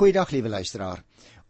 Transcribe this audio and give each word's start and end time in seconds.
Goeiedag 0.00 0.30
liewe 0.32 0.48
luisteraar. 0.48 1.02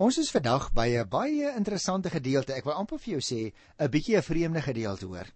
Ons 0.03 0.17
is 0.19 0.33
vandag 0.35 0.65
by 0.75 0.89
'n 0.99 1.09
baie 1.09 1.53
interessante 1.55 2.11
gedeelte. 2.11 2.53
Ek 2.53 2.65
wil 2.65 2.75
amper 2.75 2.99
vir 2.99 3.13
jou 3.13 3.21
sê 3.23 3.53
'n 3.79 3.89
bietjie 3.89 4.17
'n 4.17 4.23
vreemde 4.23 4.61
gedeelte 4.61 5.07
hoor. 5.07 5.29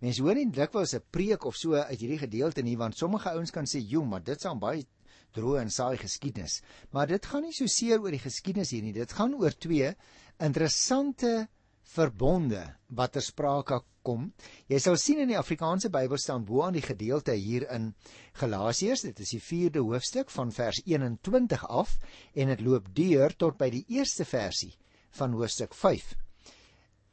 Mense 0.00 0.22
hoor 0.22 0.34
nie 0.34 0.50
dikwels 0.50 0.94
'n 0.94 1.02
preek 1.10 1.44
of 1.44 1.54
so 1.54 1.74
uit 1.74 2.00
hierdie 2.00 2.18
gedeelte 2.18 2.62
nie, 2.62 2.76
want 2.76 2.98
sommige 2.98 3.30
ouens 3.30 3.52
kan 3.52 3.66
sê, 3.66 3.78
"Jo, 3.78 4.04
maar 4.04 4.24
dit 4.24 4.38
staan 4.38 4.58
baie 4.58 4.84
droë 5.32 5.60
en 5.60 5.70
saai 5.70 5.96
geskiedenis." 5.96 6.60
Maar 6.90 7.06
dit 7.06 7.26
gaan 7.26 7.42
nie 7.42 7.52
so 7.52 7.66
seer 7.66 8.00
oor 8.00 8.10
die 8.10 8.18
geskiedenis 8.18 8.70
hier 8.70 8.82
nie. 8.82 8.92
Dit 8.92 9.12
gaan 9.12 9.34
oor 9.34 9.52
twee 9.52 9.94
interessante 10.40 11.48
verbonde 11.86 12.62
wat 12.94 13.14
ter 13.14 13.24
sprake 13.24 13.80
kom. 14.06 14.28
Jy 14.70 14.78
sal 14.82 14.98
sien 15.00 15.22
in 15.24 15.32
die 15.32 15.38
Afrikaanse 15.38 15.90
Bybel 15.94 16.18
staan 16.20 16.44
bo 16.46 16.62
aan 16.66 16.76
die 16.76 16.84
gedeelte 16.84 17.34
hier 17.34 17.66
in 17.74 17.92
Galasiërs, 18.38 19.06
dit 19.08 19.22
is 19.24 19.34
die 19.36 19.42
4de 19.42 19.82
hoofstuk 19.82 20.30
van 20.34 20.52
vers 20.54 20.82
21 20.84 21.66
af 21.66 21.96
en 22.34 22.52
dit 22.52 22.62
loop 22.66 22.92
deur 22.94 23.34
tot 23.34 23.58
by 23.58 23.70
die 23.74 23.84
eerste 23.96 24.26
versie 24.28 24.74
van 25.18 25.34
hoofstuk 25.34 25.74
5. 25.74 26.14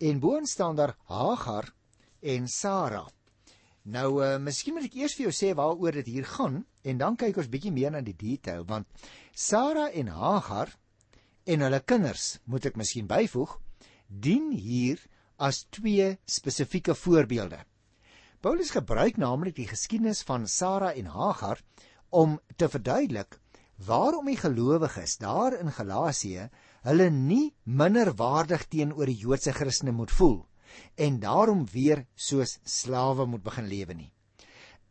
En 0.04 0.20
bo 0.20 0.40
staan 0.46 0.76
daar 0.76 0.98
Hagar 1.10 1.72
en 2.22 2.48
Sara. 2.48 3.06
Nou, 3.84 4.24
uh, 4.24 4.38
miskien 4.40 4.78
moet 4.78 4.88
ek 4.88 4.96
eers 4.96 5.16
vir 5.18 5.28
jou 5.28 5.34
sê 5.36 5.52
waaroor 5.58 5.98
dit 6.00 6.14
hier 6.14 6.28
gaan 6.38 6.62
en 6.88 7.00
dan 7.02 7.18
kyk 7.20 7.42
ons 7.42 7.52
bietjie 7.52 7.74
meer 7.76 7.92
na 7.92 8.00
die 8.04 8.16
detail 8.16 8.64
want 8.68 8.88
Sara 9.36 9.90
en 9.92 10.08
Hagar 10.08 10.72
en 11.44 11.66
hulle 11.66 11.82
kinders, 11.84 12.38
moet 12.48 12.70
ek 12.70 12.78
miskien 12.80 13.10
byvoeg, 13.10 13.58
dien 14.22 14.52
hier 14.52 15.00
as 15.38 15.66
twee 15.74 16.18
spesifieke 16.26 16.96
voorbeelde. 16.96 17.60
Paulus 18.44 18.74
gebruik 18.76 19.18
naamlik 19.18 19.56
die 19.56 19.68
geskiedenis 19.68 20.22
van 20.28 20.48
Sara 20.48 20.92
en 20.94 21.08
Hagar 21.10 21.62
om 22.10 22.40
te 22.58 22.70
verduidelik 22.70 23.40
waarom 23.88 24.28
die 24.30 24.38
gelowiges 24.38 25.18
daar 25.18 25.56
in 25.58 25.72
Galasië 25.72 26.50
hulle 26.84 27.10
nie 27.10 27.54
minderwaardig 27.64 28.68
teenoor 28.68 29.10
die 29.10 29.18
Joodse 29.18 29.54
Christene 29.56 29.96
moet 29.96 30.12
voel 30.12 30.44
en 30.96 31.20
daarom 31.20 31.66
weer 31.72 32.06
soos 32.16 32.60
slawe 32.64 33.26
moet 33.26 33.44
begin 33.44 33.68
lewe 33.70 33.94
nie. 33.94 34.12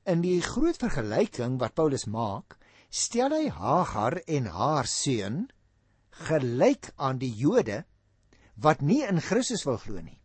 In 0.06 0.22
die 0.22 0.40
groot 0.42 0.78
vergelyking 0.78 1.58
wat 1.60 1.74
Paulus 1.78 2.06
maak, 2.06 2.56
stel 2.90 3.34
hy 3.36 3.48
Hagar 3.50 4.18
en 4.26 4.48
haar 4.50 4.88
seun 4.90 5.44
gelyk 6.26 6.90
aan 6.96 7.18
die 7.22 7.32
Jode 7.32 7.82
wat 8.54 8.80
nie 8.80 9.02
in 9.06 9.20
Christus 9.20 9.64
wil 9.64 9.78
glo 9.78 10.00
nie. 10.00 10.18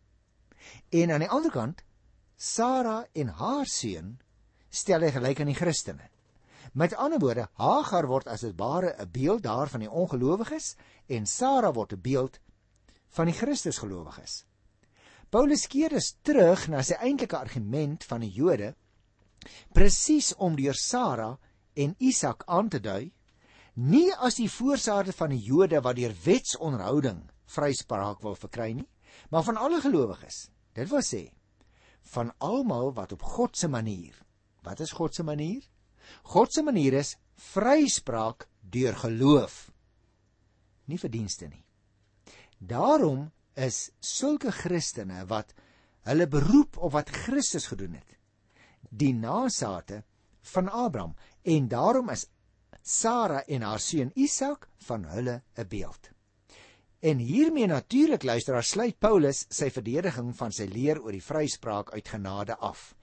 En 0.92 1.10
aan 1.10 1.24
die 1.24 1.30
ander 1.30 1.50
kant, 1.50 1.82
Sara 2.36 3.06
en 3.12 3.28
haar 3.28 3.66
seun 3.66 4.18
stel 4.70 5.02
hy 5.02 5.10
gelyk 5.10 5.40
aan 5.40 5.50
die 5.50 5.58
Christene. 5.58 6.10
Met 6.72 6.94
ander 6.94 7.18
woorde, 7.18 7.48
Hagar 7.58 8.06
word 8.06 8.28
as 8.28 8.44
'n 8.44 8.56
ware 8.56 8.94
'n 8.98 9.10
beeld 9.10 9.42
daar 9.42 9.68
van 9.68 9.80
die 9.80 9.90
ongelowiges 9.90 10.76
en 11.08 11.26
Sara 11.26 11.72
word 11.72 11.92
'n 11.92 12.00
beeld 12.00 12.38
van 13.10 13.26
die 13.26 13.34
Christusgelowiges. 13.34 14.44
Paulus 15.30 15.66
keer 15.66 15.88
dus 15.88 16.14
terug 16.22 16.68
na 16.68 16.82
sy 16.82 16.94
eintlike 16.94 17.36
argument 17.36 18.04
van 18.04 18.20
die 18.20 18.32
Jode 18.32 18.74
presies 19.76 20.34
om 20.36 20.56
deur 20.56 20.74
Sara 20.74 21.38
en 21.74 21.94
Isak 21.98 22.42
aan 22.46 22.68
te 22.68 22.80
dui 22.80 23.12
nie 23.74 24.08
as 24.14 24.38
die 24.40 24.48
voorsaate 24.50 25.12
van 25.12 25.30
die 25.30 25.42
Jode 25.44 25.80
wat 25.84 25.96
deur 25.96 26.14
wetsonderhouding 26.24 27.20
vryspraak 27.54 28.22
wil 28.24 28.36
verkry 28.36 28.72
nie, 28.76 28.88
maar 29.32 29.44
van 29.46 29.56
alle 29.56 29.80
gelowiges. 29.80 30.48
Dit 30.76 30.90
wil 30.92 31.04
sê 31.04 31.24
van 32.14 32.32
almal 32.44 32.92
wat 32.96 33.12
op 33.12 33.22
God 33.22 33.56
se 33.56 33.68
manier. 33.68 34.14
Wat 34.64 34.80
is 34.80 34.94
God 34.96 35.14
se 35.14 35.22
manier? 35.22 35.64
God 36.22 36.52
se 36.52 36.62
manier 36.62 36.96
is 37.00 37.16
vryspraak 37.52 38.48
deur 38.60 38.96
geloof. 38.96 39.70
Nie 40.88 40.98
verdienste 40.98 41.48
nie. 41.48 41.64
Daarom 42.58 43.28
is 43.54 43.90
sulke 44.00 44.52
Christene 44.54 45.24
wat 45.28 45.52
hulle 46.08 46.28
beroep 46.30 46.78
op 46.78 46.94
wat 46.94 47.12
Christus 47.12 47.68
gedoen 47.68 47.98
het, 47.98 48.16
die 48.88 49.12
nageslagte 49.14 50.02
van 50.54 50.68
Abraham 50.68 51.14
en 51.42 51.68
daarom 51.68 52.08
is 52.14 52.26
Sara 52.82 53.42
en 53.44 53.66
haar 53.66 53.82
seun 53.82 54.12
Isak 54.16 54.68
van 54.88 55.04
hulle 55.04 55.42
'n 55.58 55.68
beeld. 55.68 56.10
En 57.00 57.18
hiermee 57.18 57.66
natuurlik 57.66 58.22
luisteraar 58.22 58.64
sluit 58.64 58.98
Paulus 58.98 59.44
sy 59.54 59.68
verdediging 59.70 60.32
van 60.34 60.50
sy 60.52 60.64
leer 60.66 60.98
oor 60.98 61.14
die 61.14 61.22
vryspraak 61.22 61.92
uit 61.94 62.08
genade 62.10 62.56
af. 62.58 62.96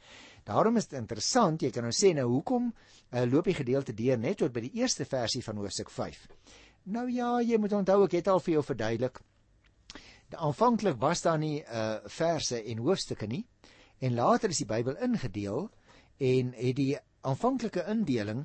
Daarom 0.43 0.75
is 0.77 0.89
dit 0.91 0.97
interessant, 0.99 1.61
jy 1.63 1.71
kan 1.71 1.87
nou 1.87 1.93
sê 1.95 2.11
nou 2.13 2.25
hoekom 2.27 2.67
uh, 2.67 3.23
loop 3.23 3.47
die 3.47 3.55
gedeelte 3.55 3.95
deur 3.95 4.19
net 4.19 4.41
tot 4.41 4.51
by 4.51 4.65
die 4.65 4.81
eerste 4.81 5.07
versie 5.07 5.41
van 5.45 5.61
hoofstuk 5.63 5.89
5. 5.89 6.27
Nou 6.91 7.05
ja, 7.09 7.39
jy 7.41 7.57
moet 7.57 7.73
onthou 7.73 8.03
ek 8.03 8.17
het 8.19 8.27
al 8.27 8.43
vir 8.43 8.57
jou 8.57 8.65
verduidelik. 8.67 9.21
Aanvanklik 10.35 10.99
was 10.99 11.23
daar 11.23 11.39
nie 11.39 11.61
uh 11.63 12.03
verse 12.11 12.59
en 12.59 12.83
hoofstukke 12.83 13.27
nie 13.31 13.45
en 14.03 14.15
later 14.17 14.51
is 14.51 14.59
die 14.59 14.67
Bybel 14.67 14.97
ingedeel 14.99 15.69
en 16.19 16.51
het 16.57 16.75
die 16.75 16.97
aanvanklike 17.23 17.85
indeling 17.87 18.43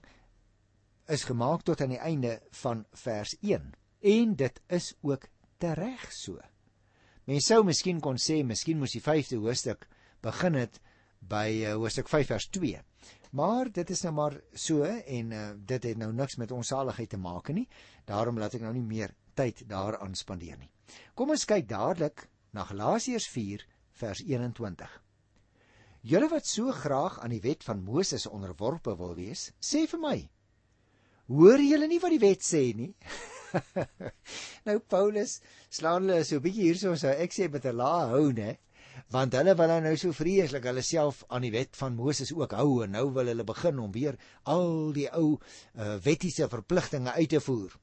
is 1.11 1.27
gemaak 1.27 1.65
tot 1.67 1.81
aan 1.82 1.97
die 1.97 1.99
einde 1.99 2.38
van 2.62 2.84
vers 3.03 3.34
1 3.41 3.72
en 4.15 4.37
dit 4.37 4.61
is 4.69 4.93
ook 5.03 5.27
tereg 5.60 6.06
so. 6.15 6.41
Mens 7.28 7.47
sou 7.50 7.62
miskien 7.66 8.00
kon 8.03 8.19
sê 8.19 8.41
miskien 8.47 8.78
moes 8.81 8.97
die 8.97 9.04
5de 9.04 9.38
hoofstuk 9.43 9.87
begin 10.25 10.56
het 10.59 10.81
by 11.21 11.47
uh, 11.62 11.75
hoofstuk 11.78 12.09
5 12.09 12.32
vers 12.32 12.48
2. 12.56 12.81
Maar 13.37 13.70
dit 13.70 13.91
is 13.94 14.03
nou 14.06 14.12
maar 14.16 14.37
so 14.54 14.84
en 14.84 15.32
uh, 15.32 15.44
dit 15.54 15.84
het 15.91 16.00
nou 16.00 16.10
niks 16.12 16.41
met 16.41 16.50
ons 16.53 16.72
saligheid 16.72 17.10
te 17.12 17.20
maak 17.20 17.53
nie. 17.54 17.69
Daarom 18.09 18.41
laat 18.41 18.56
ek 18.59 18.65
nou 18.65 18.72
nie 18.75 18.87
meer 18.87 19.15
tyd 19.38 19.62
daaraan 19.70 20.16
spandeer 20.19 20.59
nie. 20.59 20.70
Kom 21.15 21.31
ons 21.31 21.47
kyk 21.47 21.69
dadelik 21.70 22.26
na 22.56 22.65
Galasiërs 22.66 23.28
4 23.31 23.65
vers 24.00 24.25
21. 24.26 24.99
Julle 26.10 26.31
wat 26.32 26.49
so 26.49 26.72
graag 26.72 27.20
aan 27.20 27.34
die 27.37 27.43
wet 27.44 27.65
van 27.65 27.84
Moses 27.84 28.26
onderworpe 28.26 28.97
wil 28.97 29.15
wees, 29.19 29.50
sê 29.60 29.84
vir 29.87 30.00
my. 30.00 30.16
Hoor 31.31 31.60
julle 31.62 31.87
nie 31.87 32.00
wat 32.03 32.16
die 32.16 32.25
wet 32.25 32.43
sê 32.43 32.70
nie? 32.75 32.94
nou 34.66 34.78
Paulus 34.81 35.38
slaan 35.71 36.06
hulle 36.06 36.25
so 36.25 36.38
'n 36.38 36.44
bietjie 36.44 36.69
hierso 36.69 36.94
so 36.97 37.09
ek 37.09 37.34
sê 37.34 37.49
met 37.53 37.66
'n 37.66 37.77
lae 37.77 38.09
hou 38.15 38.27
nê 38.33 38.56
want 39.11 39.34
hulle 39.34 39.55
wil 39.59 39.72
nou 39.83 39.97
so 39.99 40.12
vreeslik 40.15 40.66
hulle 40.71 40.83
self 40.87 41.25
aan 41.28 41.47
die 41.47 41.53
wet 41.55 41.77
van 41.77 41.97
Moses 41.99 42.33
ook 42.33 42.53
hou 42.59 42.83
en 42.84 42.94
nou 42.94 43.06
wil 43.16 43.31
hulle 43.33 43.47
begin 43.47 43.78
om 43.83 43.93
weer 43.93 44.19
al 44.44 44.93
die 44.94 45.09
ou 45.11 45.33
uh, 45.34 45.97
wettiese 46.05 46.49
verpligtinge 46.49 47.12
uit 47.12 47.31
te 47.31 47.41
voer. 47.41 47.75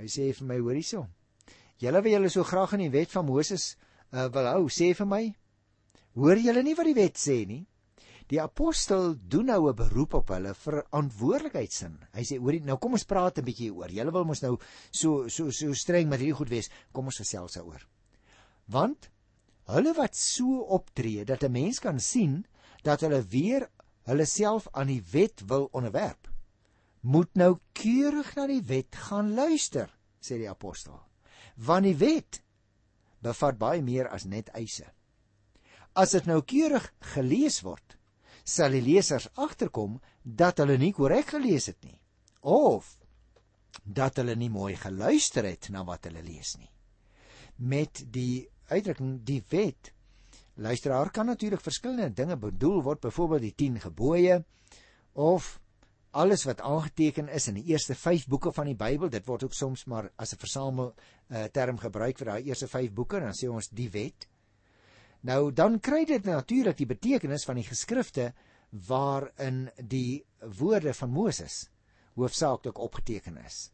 Hy 0.00 0.08
sê 0.10 0.32
vir 0.34 0.48
my 0.48 0.58
hoor 0.58 0.74
hierso. 0.74 1.06
Julle 1.78 2.02
wil 2.02 2.16
julle 2.16 2.30
so 2.30 2.42
graag 2.42 2.74
aan 2.74 2.86
die 2.86 2.94
wet 2.94 3.12
van 3.14 3.26
Moses 3.26 3.76
uh, 4.10 4.26
wil 4.34 4.50
hou, 4.50 4.66
sê 4.68 4.94
vir 4.98 5.06
my. 5.06 5.24
Hoor 6.18 6.38
julle 6.42 6.62
nie 6.62 6.74
wat 6.78 6.90
die 6.90 6.98
wet 6.98 7.18
sê 7.18 7.44
nie? 7.46 7.64
Die 8.32 8.40
apostel 8.40 9.16
doen 9.28 9.50
nou 9.52 9.68
'n 9.68 9.76
beroep 9.76 10.14
op 10.14 10.28
hulle 10.28 10.54
verantwoordelikheidsin. 10.54 11.98
Hy 12.12 12.22
sê 12.24 12.38
hoor 12.38 12.60
nou 12.60 12.78
kom 12.78 12.92
ons 12.92 13.04
praat 13.04 13.38
'n 13.38 13.44
bietjie 13.44 13.72
oor. 13.72 13.90
Julle 13.90 14.12
wil 14.12 14.24
mos 14.24 14.40
nou 14.40 14.58
so 14.90 15.28
so 15.28 15.50
so 15.50 15.74
streng 15.74 16.08
met 16.08 16.20
hierdie 16.20 16.36
goed 16.36 16.48
wees. 16.48 16.70
Kom 16.92 17.04
ons 17.04 17.18
gesels 17.18 17.52
daaroor. 17.52 17.86
Want 18.66 19.10
hulle 19.66 19.94
wat 19.94 20.16
so 20.16 20.60
optree 20.60 21.24
dat 21.24 21.44
'n 21.44 21.52
mens 21.52 21.78
kan 21.78 22.00
sien 22.00 22.46
dat 22.82 23.00
hulle 23.00 23.22
weer 23.22 23.68
hulle 24.04 24.26
self 24.26 24.68
aan 24.72 24.86
die 24.86 25.02
wet 25.12 25.42
wil 25.46 25.68
onderwerp, 25.72 26.28
moet 27.00 27.34
nou 27.34 27.58
keurig 27.72 28.34
na 28.36 28.46
die 28.46 28.62
wet 28.62 28.96
gaan 28.96 29.34
luister, 29.34 29.90
sê 30.20 30.38
die 30.40 30.48
apostel. 30.48 31.00
Want 31.56 31.84
die 31.84 31.96
wet 31.96 32.42
bevat 33.20 33.58
baie 33.58 33.82
meer 33.82 34.08
as 34.08 34.24
net 34.24 34.48
eise. 34.48 34.86
As 35.94 36.10
dit 36.10 36.26
nou 36.26 36.42
keurig 36.42 36.92
gelees 37.14 37.60
word, 37.62 37.96
sal 38.44 38.76
die 38.76 38.84
lesers 38.84 39.30
agterkom 39.40 39.98
dat 40.22 40.60
hulle 40.60 40.76
nie 40.78 40.92
korrek 40.92 41.32
gelees 41.34 41.70
het 41.72 41.80
nie 41.84 41.98
of 42.44 42.98
dat 43.82 44.20
hulle 44.20 44.36
nie 44.36 44.50
mooi 44.52 44.74
geluister 44.76 45.48
het 45.48 45.70
na 45.72 45.82
wat 45.84 46.06
hulle 46.08 46.22
lees 46.22 46.54
nie. 46.60 46.70
Met 47.56 48.04
die 48.12 48.46
uitdrukking 48.68 49.18
die 49.24 49.40
wet 49.50 49.92
luisteraar 50.54 51.10
kan 51.10 51.26
natuurlik 51.26 51.60
verskillende 51.64 52.12
dinge 52.14 52.36
bedoel 52.36 52.82
word, 52.82 53.00
byvoorbeeld 53.00 53.42
die 53.48 53.54
10 53.54 53.80
gebooie 53.88 54.44
of 55.12 55.58
alles 56.14 56.44
wat 56.46 56.60
aangeteken 56.60 57.28
is 57.28 57.48
in 57.50 57.58
die 57.58 57.72
eerste 57.72 57.94
5 57.94 58.28
boeke 58.30 58.52
van 58.54 58.68
die 58.70 58.78
Bybel. 58.78 59.10
Dit 59.10 59.26
word 59.26 59.44
ook 59.44 59.54
soms 59.54 59.84
maar 59.90 60.10
as 60.16 60.32
'n 60.32 60.38
versamel 60.38 60.94
uh, 60.94 61.44
term 61.44 61.78
gebruik 61.78 62.18
vir 62.18 62.26
daai 62.26 62.42
eerste 62.44 62.68
5 62.68 62.92
boeke, 62.92 63.20
dan 63.20 63.34
sê 63.34 63.50
ons 63.50 63.68
die 63.68 63.90
wet. 63.90 64.28
Nou 65.24 65.52
dan 65.56 65.78
kry 65.80 66.04
dit 66.04 66.26
natuurlik 66.28 66.76
die 66.76 66.88
betekenis 66.88 67.46
van 67.48 67.56
die 67.56 67.64
geskrifte 67.64 68.32
waarin 68.88 69.70
die 69.78 70.24
woorde 70.58 70.92
van 70.94 71.10
Moses 71.10 71.68
hoofsaaklik 72.14 72.78
opgeteken 72.78 73.38
is. 73.40 73.70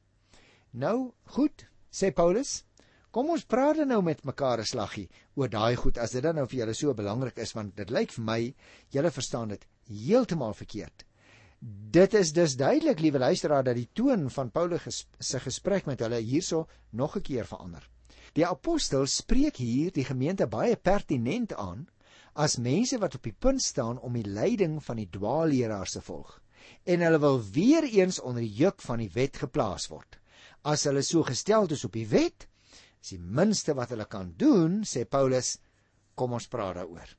Nou, 0.71 1.13
goed, 1.35 1.67
sê 1.91 2.13
Paulus, 2.15 2.63
kom 3.11 3.33
ons 3.35 3.45
praat 3.45 3.81
dan 3.83 3.91
nou 3.91 4.01
met 4.07 4.23
mekaar 4.25 4.61
'n 4.63 4.71
slaggie 4.71 5.09
oor 5.35 5.49
daai 5.49 5.77
goed 5.77 5.99
as 5.99 6.13
dit 6.13 6.23
dan 6.23 6.37
nou 6.37 6.47
vir 6.47 6.59
julle 6.61 6.75
so 6.75 6.95
belangrik 6.95 7.39
is 7.39 7.53
want 7.53 7.77
dit 7.77 7.91
lyk 7.91 8.13
vir 8.13 8.25
my 8.25 8.55
julle 8.89 9.11
verstaan 9.11 9.49
dit 9.49 9.67
heeltemal 9.89 10.55
verkeerd. 10.55 11.05
Dit 11.91 12.15
is 12.15 12.33
dus 12.33 12.57
duidelik, 12.57 13.01
liewe 13.01 13.19
luisteraar, 13.19 13.65
dat 13.65 13.77
die 13.77 13.91
toon 13.93 14.31
van 14.31 14.51
Paulus 14.51 14.83
ges 14.83 15.07
se 15.19 15.41
gesprek 15.41 15.87
met 15.87 16.01
hulle 16.01 16.21
hierso 16.21 16.69
nog 16.91 17.17
'n 17.17 17.23
keer 17.23 17.45
verander. 17.45 17.91
Die 18.39 18.47
apostel 18.47 19.07
spreek 19.07 19.57
hier 19.57 19.91
die 19.91 20.05
gemeente 20.05 20.47
baie 20.47 20.77
pertinent 20.77 21.55
aan 21.59 21.89
as 22.35 22.59
mense 22.63 22.99
wat 23.03 23.15
op 23.19 23.25
die 23.27 23.35
punt 23.35 23.63
staan 23.63 23.99
om 23.99 24.15
die 24.15 24.27
leiding 24.27 24.79
van 24.85 25.01
die 25.03 25.09
dwaalleraars 25.11 25.99
te 25.99 26.03
volg 26.05 26.39
en 26.85 27.03
hulle 27.05 27.19
wil 27.21 27.41
weer 27.53 27.85
eens 27.85 28.21
onder 28.21 28.43
die 28.45 28.55
juk 28.63 28.83
van 28.85 29.03
die 29.03 29.11
wet 29.15 29.41
geplaas 29.43 29.89
word. 29.91 30.19
As 30.63 30.85
hulle 30.89 31.03
so 31.05 31.25
gestel 31.27 31.69
is 31.73 31.85
op 31.89 31.97
die 31.97 32.07
wet, 32.09 32.47
is 33.01 33.15
die 33.15 33.21
minste 33.21 33.75
wat 33.77 33.93
hulle 33.95 34.07
kan 34.09 34.35
doen, 34.39 34.81
sê 34.85 35.07
Paulus, 35.09 35.57
kom 36.15 36.37
ons 36.37 36.49
praat 36.53 36.77
daaroor. 36.81 37.17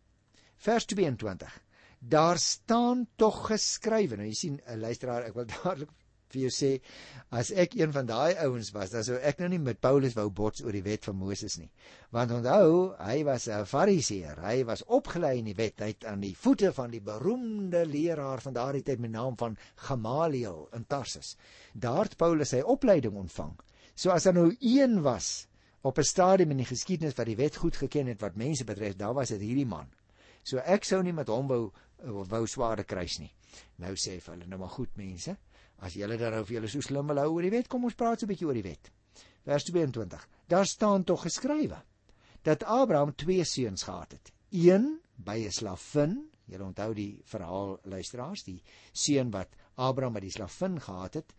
Vers 0.61 0.85
22. 0.89 1.53
Daar 2.01 2.37
staan 2.41 3.07
tog 3.17 3.47
geskrywe. 3.49 4.17
Nou 4.17 4.27
jy 4.29 4.37
sien, 4.37 4.59
'n 4.65 4.81
luisteraar, 4.81 5.25
ek 5.29 5.35
wil 5.35 5.45
dadelik 5.55 5.89
vir 6.33 6.42
jou 6.45 6.51
sê 6.56 6.72
as 7.31 7.51
ek 7.51 7.75
een 7.80 7.94
van 7.95 8.07
daai 8.10 8.36
ouens 8.45 8.72
was, 8.75 8.92
dan 8.92 9.04
sou 9.07 9.18
ek 9.18 9.39
nou 9.39 9.50
nie 9.54 9.60
met 9.60 9.80
Paulus 9.83 10.16
wou 10.18 10.30
bots 10.30 10.63
oor 10.66 10.75
die 10.75 10.83
wet 10.86 11.06
van 11.07 11.16
Moses 11.19 11.57
nie. 11.60 11.69
Want 12.12 12.33
onthou, 12.36 12.95
hy 13.00 13.24
was 13.28 13.48
'n 13.48 13.66
Fariseer. 13.66 14.42
Hy 14.44 14.63
was 14.66 14.83
opgelei 14.88 15.38
in 15.39 15.45
die 15.45 15.56
wet. 15.56 15.80
Hy 15.80 15.92
het 15.94 16.06
aan 16.06 16.22
die 16.22 16.36
voete 16.36 16.74
van 16.74 16.92
die 16.92 17.01
beroemde 17.01 17.86
leraar 17.86 18.42
van 18.42 18.54
daardie 18.54 18.83
tyd 18.83 19.00
met 19.00 19.12
naam 19.12 19.38
van 19.38 19.57
Gamaliel 19.75 20.68
in 20.74 20.86
Tarsus. 20.86 21.36
Daar 21.74 22.04
het 22.04 22.18
Paulus 22.18 22.50
sy 22.50 22.62
opleiding 22.62 23.16
ontvang. 23.16 23.56
So 23.95 24.10
as 24.10 24.24
daar 24.24 24.33
nou 24.33 24.56
een 24.60 25.01
was 25.01 25.48
op 25.81 25.98
'n 25.98 26.04
stadium 26.04 26.51
in 26.51 26.57
die 26.57 26.66
geskiedenis 26.66 27.16
wat 27.16 27.25
die 27.25 27.36
wet 27.36 27.56
goed 27.56 27.75
geken 27.75 28.07
het 28.07 28.22
wat 28.22 28.36
mense 28.36 28.63
betref, 28.63 28.95
daar 28.95 29.13
was 29.13 29.30
dit 29.30 29.42
hierdie 29.42 29.66
man. 29.66 29.88
So 30.44 30.57
ek 30.57 30.83
sou 30.83 31.04
nie 31.04 31.13
met 31.13 31.28
hom 31.28 31.48
wou 31.48 31.72
wou 32.04 32.48
sware 32.48 32.83
kruis 32.83 33.19
nie. 33.19 33.31
Nou 33.75 33.94
sê 33.94 34.19
vir 34.19 34.33
hulle 34.33 34.48
nou 34.48 34.60
maar 34.60 34.74
goed 34.74 34.98
mense, 34.98 35.38
As 35.81 35.95
julle 35.98 36.18
daaroor 36.18 36.45
vir 36.45 36.60
julle 36.60 36.69
so 36.69 36.83
slim 36.86 37.07
wil 37.10 37.22
hou 37.24 37.30
oor 37.36 37.45
die 37.48 37.54
wet, 37.54 37.69
kom 37.69 37.86
ons 37.89 37.98
praat 37.98 38.22
so 38.22 38.25
'n 38.25 38.31
bietjie 38.31 38.48
oor 38.48 38.57
die 38.57 38.68
wet. 38.68 38.92
Vers 39.45 39.63
22. 39.66 40.28
Daar 40.48 40.66
staan 40.66 41.04
tog 41.04 41.24
geskrywe 41.25 41.81
dat 42.44 42.63
Abraham 42.63 43.16
twee 43.16 43.44
seuns 43.44 43.83
gehad 43.83 44.12
het. 44.12 44.31
Een 44.51 45.00
by 45.16 45.38
'n 45.45 45.51
slavin, 45.51 46.30
julle 46.45 46.63
onthou 46.63 46.94
die 46.94 47.22
verhaal 47.25 47.80
luisteraars, 47.83 48.44
die 48.44 48.62
seun 48.92 49.31
wat 49.31 49.50
Abraham 49.75 50.13
by 50.13 50.19
die 50.19 50.31
slavin 50.31 50.80
gehad 50.80 51.13
het. 51.13 51.33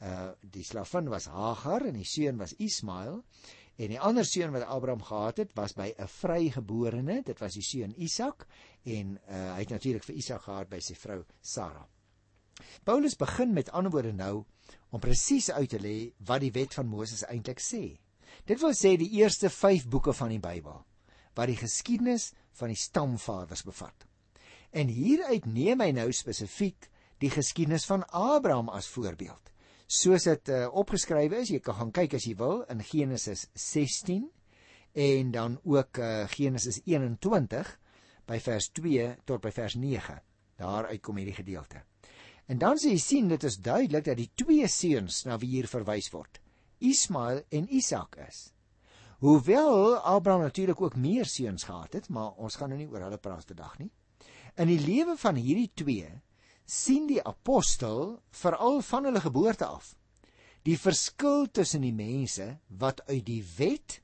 Uh 0.00 0.30
die 0.40 0.64
slavin 0.64 1.08
was 1.08 1.26
Hagar 1.26 1.86
en 1.86 1.94
die 1.94 2.04
seun 2.04 2.38
was 2.38 2.54
Ismael. 2.58 3.24
En 3.78 3.88
die 3.88 4.00
ander 4.00 4.24
seun 4.24 4.52
wat 4.52 4.62
Abraham 4.62 5.02
gehad 5.02 5.36
het, 5.36 5.52
was 5.54 5.72
by 5.72 5.94
'n 5.98 6.06
vrygeborene, 6.06 7.22
dit 7.22 7.38
was 7.38 7.54
die 7.54 7.62
seun 7.62 7.94
Isak 7.96 8.46
en 8.82 9.18
uh, 9.28 9.54
hy 9.54 9.60
het 9.60 9.70
natuurlik 9.70 10.04
vir 10.04 10.14
Isak 10.14 10.42
gehad 10.42 10.68
by 10.68 10.80
sy 10.80 10.94
vrou 10.94 11.24
Sara. 11.40 11.88
Paulus 12.84 13.16
begin 13.16 13.52
met 13.52 13.70
ander 13.70 13.92
woorde 13.92 14.12
nou 14.12 14.44
om 14.90 15.00
presies 15.00 15.50
uit 15.50 15.70
te 15.70 15.80
lê 15.80 15.96
wat 16.26 16.42
die 16.44 16.52
wet 16.52 16.74
van 16.78 16.88
Moses 16.88 17.24
eintlik 17.28 17.60
sê. 17.62 17.98
Dit 18.48 18.60
wil 18.60 18.74
sê 18.76 18.96
die 18.96 19.10
eerste 19.20 19.50
5 19.50 19.88
boeke 19.88 20.14
van 20.16 20.32
die 20.34 20.42
Bybel 20.42 20.84
wat 21.38 21.52
die 21.52 21.58
geskiedenis 21.60 22.32
van 22.58 22.72
die 22.72 22.78
stamvaders 22.78 23.62
bevat. 23.62 24.06
En 24.74 24.90
hieruit 24.90 25.44
neem 25.46 25.84
hy 25.84 25.92
nou 25.94 26.08
spesifiek 26.12 26.88
die 27.22 27.30
geskiedenis 27.30 27.86
van 27.86 28.02
Abraham 28.10 28.72
as 28.74 28.88
voorbeeld. 28.90 29.52
Soos 29.86 30.26
dit 30.28 30.50
uh, 30.52 30.66
opgeskrywe 30.76 31.44
is, 31.44 31.52
jy 31.54 31.60
kan 31.64 31.78
gaan 31.78 31.92
kyk 31.94 32.18
as 32.18 32.26
jy 32.28 32.34
wil 32.36 32.64
in 32.68 32.82
Genesis 32.84 33.46
16 33.54 34.26
en 34.98 35.30
dan 35.32 35.56
ook 35.62 36.02
uh, 36.02 36.26
Genesis 36.34 36.82
21 36.84 37.70
by 38.28 38.40
vers 38.44 38.68
2 38.76 39.14
tot 39.24 39.40
by 39.44 39.54
vers 39.54 39.78
9. 39.78 40.18
Daar 40.58 40.90
uitkom 40.90 41.22
hierdie 41.22 41.38
gedeelte. 41.38 41.86
En 42.48 42.58
dan 42.58 42.78
sê 42.80 42.94
jy 42.94 43.00
sien 43.02 43.28
dit 43.28 43.44
is 43.44 43.58
duidelik 43.60 44.06
dat 44.06 44.16
die 44.16 44.30
twee 44.40 44.68
seuns 44.72 45.24
na 45.28 45.36
wie 45.40 45.50
hier 45.52 45.68
verwys 45.68 46.08
word, 46.14 46.40
Ismael 46.80 47.42
en 47.52 47.68
Isak 47.68 48.16
is. 48.24 48.48
Hoewel 49.20 49.98
Abraham 49.98 50.46
natuurlik 50.46 50.80
ook 50.80 50.96
meer 50.96 51.26
seuns 51.26 51.66
gehad 51.68 51.92
het, 51.92 52.08
maar 52.08 52.38
ons 52.38 52.56
gaan 52.56 52.70
nou 52.72 52.78
nie 52.78 52.88
oor 52.88 53.04
hulle 53.04 53.18
praat 53.20 53.50
vandag 53.50 53.78
nie. 53.82 53.90
In 54.56 54.70
die 54.70 54.80
lewe 54.80 55.16
van 55.18 55.36
hierdie 55.36 55.70
twee 55.74 56.08
sien 56.64 57.08
die 57.08 57.20
apostel 57.22 58.18
veral 58.30 58.80
van 58.86 59.08
hulle 59.08 59.20
geboorte 59.24 59.66
af 59.66 59.94
die 60.66 60.76
verskil 60.76 61.46
tussen 61.54 61.84
die 61.86 61.94
mense 61.94 62.48
wat 62.80 63.00
uit 63.08 63.24
die 63.26 63.42
wet 63.56 64.00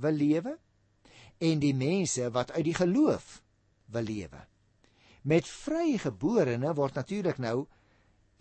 wil 0.00 0.16
lewe 0.18 0.56
en 1.44 1.62
die 1.62 1.74
mense 1.76 2.28
wat 2.34 2.52
uit 2.56 2.64
die 2.66 2.76
geloof 2.76 3.38
wil 3.94 4.04
lewe. 4.04 4.42
Met 5.24 5.48
vrygeborene 5.48 6.74
word 6.76 6.98
natuurlik 7.00 7.38
nou 7.40 7.64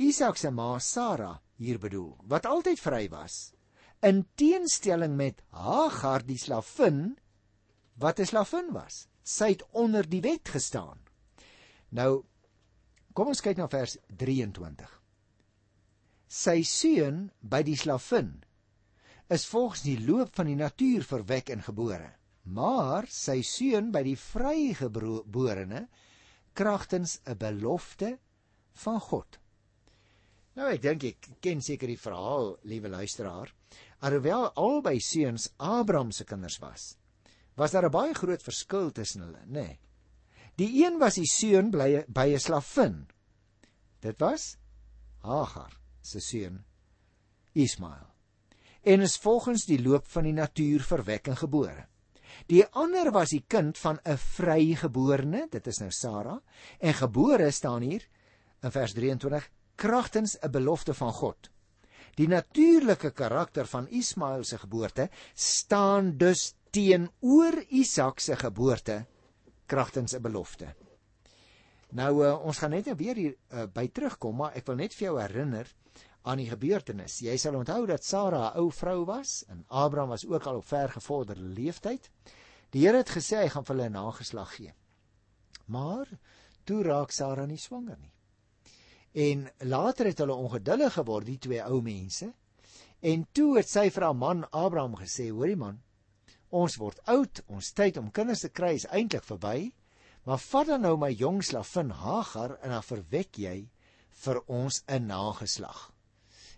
Isak 0.03 0.37
se 0.37 0.49
ma 0.51 0.79
Sara 0.79 1.37
hier 1.55 1.79
bedoel, 1.79 2.17
wat 2.27 2.47
altyd 2.49 2.81
vry 2.81 3.05
was, 3.11 3.53
in 4.03 4.25
teenstelling 4.35 5.15
met 5.15 5.39
Hagar 5.55 6.25
die 6.27 6.37
slavin 6.37 7.15
wat 7.95 8.19
'n 8.19 8.25
slavin 8.25 8.73
was. 8.73 9.07
Sy 9.23 9.53
het 9.53 9.63
onder 9.71 10.09
die 10.09 10.21
wet 10.21 10.49
gestaan. 10.49 10.99
Nou 11.89 12.25
kom 13.13 13.27
ons 13.27 13.41
kyk 13.41 13.57
na 13.57 13.67
vers 13.67 13.97
23. 14.07 14.89
Sy 16.27 16.63
seun 16.63 17.29
by 17.39 17.61
die 17.63 17.77
slavin 17.77 18.43
is 19.29 19.45
volgens 19.45 19.81
die 19.81 19.99
loop 20.05 20.35
van 20.35 20.45
die 20.45 20.59
natuur 20.59 21.03
verwek 21.03 21.49
en 21.49 21.61
gebore, 21.61 22.11
maar 22.43 23.07
sy 23.07 23.41
seun 23.41 23.91
by 23.91 24.03
die 24.03 24.17
vrygeborene 24.17 25.87
kragtens 26.53 27.19
'n 27.25 27.37
belofte 27.37 28.19
van 28.71 28.99
God. 28.99 29.39
Nou 30.53 30.69
ek 30.69 30.81
dink 30.81 31.03
ek 31.03 31.29
ken 31.41 31.61
seker 31.61 31.87
die 31.87 31.99
verhaal, 31.99 32.57
liewe 32.63 32.89
luisteraar. 32.89 33.53
Alhoewel 33.99 34.51
albei 34.53 34.99
seuns 34.99 35.49
Abraham 35.57 36.11
se 36.11 36.23
kinders 36.23 36.59
was, 36.59 36.97
was 37.55 37.71
daar 37.71 37.85
'n 37.85 37.91
baie 37.91 38.13
groot 38.13 38.43
verskil 38.43 38.91
tussen 38.91 39.21
hulle, 39.21 39.41
nê? 39.45 39.67
Nee. 39.67 39.79
Die 40.55 40.85
een 40.85 40.99
was 40.99 41.15
die 41.15 41.25
seun 41.25 41.71
by 41.71 42.05
by 42.07 42.27
'n 42.33 42.39
slavin. 42.39 43.07
Dit 44.01 44.19
was 44.19 44.57
Hagar 45.23 45.79
se 46.01 46.19
seun 46.19 46.63
Ismael. 47.53 48.13
En 48.83 49.01
is 49.01 49.17
volgens 49.17 49.65
die 49.65 49.81
loop 49.81 50.05
van 50.07 50.23
die 50.23 50.33
natuur 50.33 50.81
verwek 50.81 51.27
en 51.27 51.37
gebore. 51.37 51.87
Die 52.47 52.65
ander 52.65 53.11
was 53.11 53.29
die 53.29 53.43
kind 53.47 53.77
van 53.77 53.99
'n 54.03 54.17
vrygeborene, 54.17 55.47
dit 55.49 55.67
is 55.67 55.79
nou 55.79 55.91
Sara, 55.91 56.41
en 56.79 56.93
gebore 56.93 57.51
staan 57.51 57.81
hier 57.81 58.07
in 58.61 58.71
vers 58.71 58.93
23 58.93 59.49
kragtens 59.75 60.37
'n 60.41 60.51
belofte 60.51 60.93
van 60.93 61.13
God. 61.13 61.49
Die 62.15 62.27
natuurlike 62.27 63.11
karakter 63.11 63.65
van 63.65 63.87
Ismael 63.87 64.43
se 64.43 64.57
geboorte 64.57 65.09
staan 65.33 66.17
dus 66.17 66.53
teenoor 66.69 67.63
Isak 67.69 68.19
se 68.19 68.35
geboorte 68.35 69.05
kragtens 69.65 70.13
'n 70.13 70.21
belofte. 70.21 70.75
Nou 71.89 72.25
uh, 72.25 72.45
ons 72.45 72.57
gaan 72.57 72.69
net 72.69 72.85
nou 72.85 72.95
weer 72.97 73.15
hier 73.15 73.35
uh, 73.53 73.63
by 73.73 73.87
terugkom, 73.87 74.35
maar 74.35 74.55
ek 74.57 74.65
wil 74.65 74.75
net 74.75 74.93
vir 74.93 75.07
jou 75.07 75.19
herinner 75.21 75.67
aan 76.23 76.39
die 76.39 76.49
gebeurtenis. 76.49 77.19
Jy 77.19 77.35
sal 77.37 77.57
onthou 77.59 77.85
dat 77.87 78.03
Sara 78.03 78.51
'n 78.51 78.59
ou 78.59 78.71
vrou 78.71 79.05
was 79.05 79.43
en 79.47 79.65
Abraham 79.67 80.09
was 80.09 80.25
ook 80.25 80.45
al 80.45 80.55
op 80.55 80.65
vergevorderde 80.65 81.41
leeftyd. 81.41 82.09
Die 82.69 82.85
Here 82.85 82.97
het 82.97 83.09
gesê 83.09 83.43
hy 83.43 83.49
gaan 83.49 83.65
vir 83.65 83.75
hulle 83.75 83.89
'n 83.89 83.91
nageslag 83.91 84.55
gee. 84.55 84.73
Maar 85.65 86.07
toe 86.63 86.83
raak 86.83 87.11
Sara 87.11 87.45
nie 87.45 87.57
swanger 87.57 87.97
nie. 87.99 88.13
En 89.13 89.49
later 89.57 90.05
het 90.05 90.17
hulle 90.17 90.33
ongeduldig 90.33 90.93
geword, 90.93 91.25
die 91.25 91.37
twee 91.37 91.63
ou 91.63 91.81
mense. 91.81 92.33
En 92.99 93.27
toe 93.31 93.57
het 93.57 93.69
sy 93.69 93.89
vir 93.89 94.03
haar 94.03 94.15
man 94.15 94.45
Abraham 94.51 94.95
gesê: 94.95 95.29
"Hoorie 95.29 95.55
man, 95.55 95.81
ons 96.49 96.75
word 96.75 96.99
oud, 97.05 97.41
ons 97.47 97.73
tyd 97.73 97.97
om 97.97 98.11
kinders 98.11 98.39
te 98.39 98.49
kry 98.49 98.73
is 98.73 98.85
eintlik 98.85 99.23
verby, 99.23 99.73
maar 100.23 100.39
vat 100.39 100.67
dan 100.67 100.81
nou 100.81 100.97
my 100.97 101.11
jong 101.11 101.43
slavin 101.43 101.89
Hagar 101.89 102.57
en 102.61 102.69
dan 102.69 102.83
verwek 102.83 103.37
jy 103.37 103.69
vir 104.09 104.41
ons 104.47 104.83
'n 104.87 105.07
nageslag." 105.07 105.92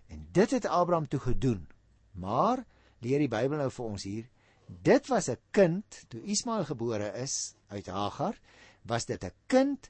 En 0.07 0.27
dit 0.31 0.51
het 0.51 0.65
Abraham 0.65 1.07
toe 1.07 1.19
gedoen. 1.19 1.67
Maar 2.11 2.65
leer 2.99 3.19
die 3.19 3.31
Bybel 3.31 3.57
nou 3.57 3.71
vir 3.71 3.85
ons 3.85 4.03
hier, 4.03 4.29
dit 4.65 5.07
was 5.07 5.29
'n 5.29 5.37
kind 5.51 6.05
toe 6.07 6.21
Ismael 6.23 6.65
gebore 6.65 7.11
is 7.21 7.55
uit 7.67 7.87
Hagar, 7.87 8.39
was 8.81 9.05
dit 9.05 9.23
'n 9.23 9.33
kind 9.47 9.89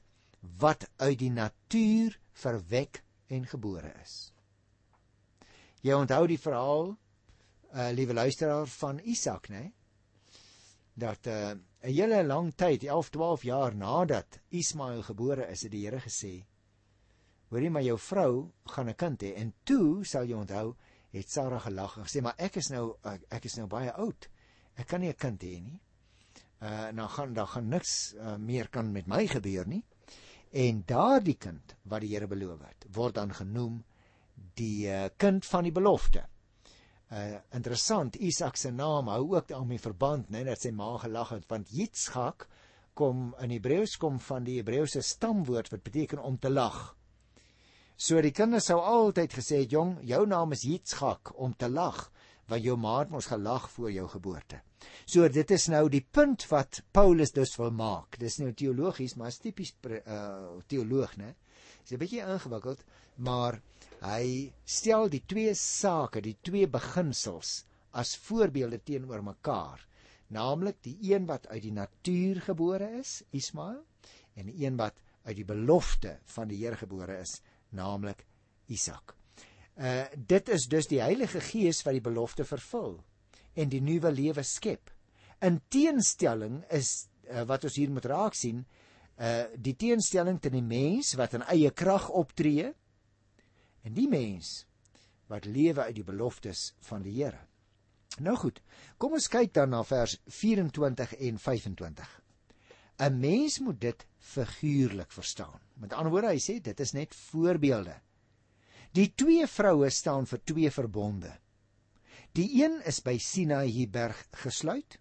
wat 0.58 0.88
uit 0.96 1.18
die 1.18 1.30
natuur 1.30 2.18
verwek 2.32 3.02
en 3.26 3.46
gebore 3.46 3.92
is. 4.02 4.32
Jy 5.80 5.92
onthou 5.92 6.26
die 6.26 6.40
verhaal, 6.40 6.96
uh, 7.74 7.90
liewe 7.92 8.14
luisteraar 8.14 8.66
van 8.66 8.98
Isak, 8.98 9.48
né? 9.48 9.72
Dat 10.94 11.26
'n 11.26 11.30
uh, 11.30 11.50
'n 11.86 11.92
hele 11.92 12.24
lang 12.24 12.54
tyd, 12.54 12.84
11, 12.84 13.10
12 13.10 13.42
jaar 13.42 13.74
nadat 13.74 14.40
Ismael 14.48 15.02
gebore 15.02 15.46
is, 15.46 15.62
het 15.62 15.70
die 15.70 15.84
Here 15.84 16.00
gesê: 16.00 16.46
Hoorie 17.48 17.70
maar 17.70 17.82
jou 17.86 17.98
vrou 17.98 18.50
gaan 18.74 18.88
'n 18.88 18.94
kind 18.94 19.22
hê 19.22 19.34
en 19.36 19.52
toe 19.64 20.04
sal 20.04 20.24
jy 20.24 20.34
onthou 20.34 20.74
het 21.12 21.30
Sara 21.30 21.58
gelag 21.58 21.96
en 21.96 22.04
gesê 22.04 22.22
maar 22.22 22.34
ek 22.38 22.56
is 22.56 22.70
nou 22.70 22.96
ek 23.30 23.44
is 23.44 23.56
nou 23.56 23.66
baie 23.66 23.92
oud. 23.92 24.28
Ek 24.76 24.86
kan 24.86 25.00
nie 25.00 25.08
'n 25.08 25.14
kind 25.14 25.42
hê 25.42 25.60
nie. 25.62 25.80
Uh 26.60 26.90
nou 26.92 27.08
gaan 27.08 27.34
daar 27.34 27.46
gaan 27.46 27.68
niks 27.68 28.14
uh, 28.14 28.36
meer 28.36 28.68
kan 28.68 28.92
met 28.92 29.06
my 29.06 29.26
gebeur 29.26 29.66
nie. 29.66 29.84
En 30.50 30.82
daardie 30.86 31.36
kind 31.36 31.76
wat 31.82 32.00
die 32.00 32.14
Here 32.14 32.26
beloof 32.26 32.60
het, 32.60 32.86
word 32.94 33.14
dan 33.14 33.32
genoem 33.34 33.84
die 34.54 34.88
uh, 34.88 35.08
kind 35.16 35.46
van 35.46 35.64
die 35.64 35.72
belofte. 35.72 36.26
Uh 37.12 37.38
interessant, 37.54 38.16
Isak 38.16 38.56
se 38.56 38.70
naam 38.70 39.08
hou 39.08 39.34
ook 39.36 39.48
daarmee 39.48 39.78
verband, 39.78 40.30
né, 40.30 40.44
dat 40.44 40.60
sy 40.60 40.70
ma 40.70 40.96
gelag 40.98 41.28
het 41.30 41.46
want 41.48 41.70
Yitzchak 41.70 42.48
kom 42.94 43.34
in 43.44 43.50
Hebreëus 43.50 43.96
kom 43.96 44.18
van 44.18 44.44
die 44.44 44.56
Hebreëse 44.58 45.02
stamwoord 45.02 45.70
wat 45.70 45.82
beteken 45.82 46.18
om 46.18 46.38
te 46.38 46.50
lag. 46.50 46.95
So 47.96 48.20
die 48.20 48.34
kinders 48.36 48.66
sou 48.68 48.76
altyd 48.84 49.32
gesê 49.32 49.62
het, 49.62 49.70
"Jong, 49.72 49.98
jou 50.04 50.26
naam 50.26 50.52
is 50.52 50.64
Yitzchak 50.68 51.32
om 51.40 51.54
te 51.56 51.68
lag, 51.68 52.10
want 52.46 52.62
jou 52.62 52.76
ma 52.76 52.98
het 52.98 53.10
mos 53.10 53.26
gelag 53.26 53.70
voor 53.70 53.90
jou 53.92 54.08
geboorte." 54.08 54.60
So 55.06 55.28
dit 55.28 55.50
is 55.50 55.68
nou 55.68 55.88
die 55.88 56.04
punt 56.10 56.46
wat 56.50 56.82
Paulus 56.92 57.32
dus 57.32 57.56
wil 57.56 57.70
maak. 57.70 58.18
Dis 58.18 58.38
nou 58.38 58.52
teologies, 58.52 59.14
maar 59.16 59.28
is 59.28 59.38
tipies 59.38 59.72
uh 59.86 60.60
teoloog, 60.68 61.16
né? 61.16 61.34
Dis 61.82 61.92
'n 61.92 61.98
bietjie 61.98 62.20
ingewikkeld, 62.20 62.84
maar 63.16 63.62
hy 64.02 64.52
stel 64.64 65.08
die 65.08 65.22
twee 65.26 65.54
sake, 65.54 66.20
die 66.20 66.36
twee 66.42 66.66
beginsels 66.66 67.64
as 67.92 68.16
voorbeelde 68.16 68.82
teenoor 68.84 69.22
mekaar. 69.22 69.80
Naamlik 70.28 70.82
die 70.82 70.98
een 71.14 71.26
wat 71.26 71.46
uit 71.46 71.62
die 71.62 71.72
natuur 71.72 72.42
gebore 72.42 72.98
is, 72.98 73.22
Ismael, 73.30 73.84
en 74.34 74.46
die 74.46 74.66
een 74.66 74.76
wat 74.76 74.94
uit 75.24 75.36
die 75.36 75.44
belofte 75.44 76.18
van 76.24 76.48
die 76.48 76.58
Here 76.64 76.76
gebore 76.76 77.20
is, 77.20 77.40
naamlik 77.74 78.24
Isak. 78.66 79.14
Uh 79.76 80.04
dit 80.16 80.48
is 80.48 80.66
dus 80.68 80.88
die 80.88 81.00
Heilige 81.02 81.40
Gees 81.40 81.82
wat 81.84 81.96
die 81.98 82.04
belofte 82.04 82.44
vervul 82.44 82.96
en 83.54 83.68
die 83.72 83.80
nuwe 83.80 84.12
lewe 84.12 84.42
skep. 84.42 84.90
In 85.44 85.60
teenstelling 85.68 86.62
is 86.72 87.08
uh, 87.30 87.44
wat 87.48 87.64
ons 87.64 87.76
hier 87.76 87.92
moet 87.92 88.08
raak 88.08 88.36
sien, 88.36 88.64
uh 89.20 89.44
die 89.56 89.76
teenstelling 89.76 90.40
teen 90.40 90.56
die 90.58 90.64
mens 90.64 91.14
wat 91.20 91.36
in 91.36 91.44
eie 91.52 91.70
krag 91.70 92.08
optree 92.08 92.70
en 93.84 93.94
die 93.94 94.08
mens 94.08 94.64
wat 95.30 95.44
lewe 95.44 95.82
uit 95.88 95.96
die 95.96 96.06
beloftes 96.06 96.72
van 96.86 97.02
die 97.02 97.16
Here. 97.18 97.42
Nou 98.22 98.36
goed, 98.40 98.62
kom 98.96 99.16
ons 99.18 99.28
kyk 99.28 99.52
dan 99.56 99.74
na 99.74 99.82
vers 99.84 100.16
24 100.30 101.16
en 101.28 101.38
25. 101.42 102.12
'n 102.98 103.20
Mens 103.20 103.58
moet 103.58 103.80
dit 103.80 104.06
figuurlik 104.18 105.12
verstaan. 105.12 105.60
Met 105.74 105.92
ander 105.92 106.10
woorde, 106.10 106.32
hy 106.32 106.40
sê 106.40 106.60
dit 106.60 106.80
is 106.80 106.92
net 106.92 107.14
voorbeelde. 107.14 108.00
Die 108.96 109.12
twee 109.14 109.46
vroue 109.46 109.90
staan 109.90 110.26
vir 110.26 110.40
twee 110.44 110.70
verbonde. 110.70 111.32
Die 112.32 112.48
een 112.62 112.80
is 112.88 113.00
by 113.04 113.18
Sinaï 113.18 113.86
berg 113.92 114.22
gesluit 114.42 114.98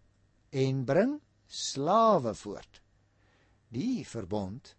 en 0.52 0.84
bring 0.86 1.22
slawe 1.48 2.34
voort. 2.36 2.82
Die 3.72 4.06
verbond 4.08 4.75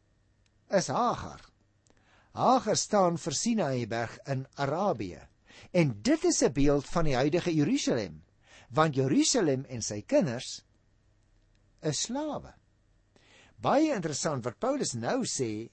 is 0.68 0.88
Hagar. 0.88 1.40
Hagar 2.36 2.76
staan 2.76 3.16
vir 3.20 3.32
Sinaï 3.32 3.86
berg 3.88 4.18
in 4.26 4.46
Arabië. 4.60 5.24
En 5.72 5.96
dit 6.02 6.24
is 6.24 6.42
'n 6.42 6.52
beeld 6.52 6.86
van 6.86 7.04
die 7.04 7.16
huidige 7.16 7.54
Jerusalem, 7.54 8.22
want 8.70 8.94
Jerusalem 8.94 9.64
en 9.64 9.82
sy 9.82 10.02
kinders 10.02 10.64
is 11.80 12.00
slawe. 12.00 12.54
Baie 13.66 13.90
interessant 13.90 14.44
wat 14.46 14.60
Paulus 14.62 14.92
nou 14.94 15.24
sê 15.26 15.66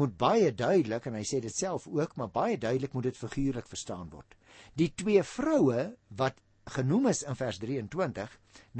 moet 0.00 0.14
baie 0.18 0.48
duidelik 0.56 1.04
en 1.10 1.18
hy 1.18 1.24
sê 1.28 1.40
dit 1.44 1.52
self 1.52 1.84
ook, 1.90 2.14
maar 2.16 2.30
baie 2.32 2.56
duidelik 2.56 2.94
moet 2.96 3.10
dit 3.10 3.18
figuurlik 3.18 3.68
verstaan 3.68 4.08
word. 4.10 4.32
Die 4.72 4.88
twee 4.96 5.22
vroue 5.22 5.90
wat 6.16 6.38
genoem 6.72 7.10
is 7.10 7.20
in 7.28 7.36
vers 7.36 7.58
23, 7.60 8.30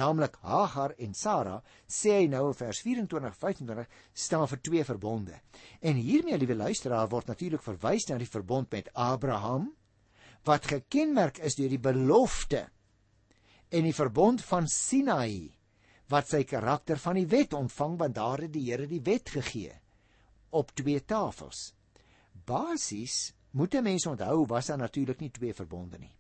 naamlik 0.01 0.39
Hagar 0.41 0.95
en 1.05 1.13
Sara, 1.15 1.59
sê 1.85 2.15
hy 2.23 2.29
nou 2.33 2.47
in 2.49 2.57
vers 2.57 2.81
24-25 2.87 3.99
staan 4.25 4.49
vir 4.55 4.63
twee 4.71 4.87
verbonde. 4.89 5.41
En 5.85 6.01
hiermee, 6.01 6.39
liewe 6.41 6.57
luisteraar, 6.57 7.11
word 7.13 7.29
natuurlik 7.29 7.63
verwys 7.67 8.09
na 8.09 8.17
die 8.23 8.31
verbond 8.31 8.73
met 8.73 8.89
Abraham 8.95 9.69
wat 10.49 10.71
gekenmerk 10.73 11.43
is 11.45 11.61
deur 11.61 11.73
die 11.73 11.81
belofte 11.81 12.65
en 13.69 13.85
die 13.85 13.97
verbond 13.97 14.41
van 14.49 14.69
Sinaï 14.69 15.54
wat 16.13 16.29
sy 16.29 16.43
karakter 16.45 17.01
van 17.01 17.17
die 17.19 17.29
wet 17.31 17.55
ontvang 17.57 17.97
want 17.99 18.15
daar 18.15 18.45
het 18.45 18.53
die 18.53 18.67
Here 18.71 18.87
die 18.87 19.03
wet 19.05 19.31
gegee 19.37 19.73
op 20.55 20.71
twee 20.79 21.01
tafels. 21.05 21.73
Basies 22.47 23.33
moet 23.51 23.75
'n 23.75 23.83
mens 23.83 24.07
onthou 24.07 24.47
was 24.47 24.67
daar 24.67 24.79
natuurlik 24.79 25.21
nie 25.21 25.31
twee 25.31 25.55
verbonde 25.55 25.99
nie, 25.99 26.17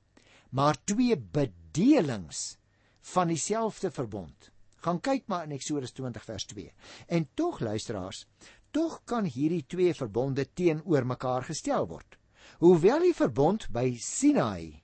maar 0.50 0.76
twee 0.84 1.16
bedelings 1.16 2.56
van 3.00 3.28
dieselfde 3.28 3.90
verbond. 3.90 4.50
Gaan 4.76 5.00
kyk 5.00 5.26
maar 5.26 5.44
in 5.44 5.50
Eksodus 5.50 5.92
20 5.92 6.24
vers 6.24 6.44
2. 6.44 6.72
En 7.06 7.28
tog 7.34 7.60
luisteraars, 7.60 8.26
tog 8.70 9.00
kan 9.04 9.24
hierdie 9.24 9.64
twee 9.66 9.94
verbonde 9.94 10.52
teenoor 10.52 11.06
mekaar 11.06 11.42
gestel 11.42 11.86
word. 11.86 12.18
Hoewel 12.58 13.00
die 13.00 13.14
verbond 13.14 13.68
by 13.72 13.96
Sinaï 13.96 14.83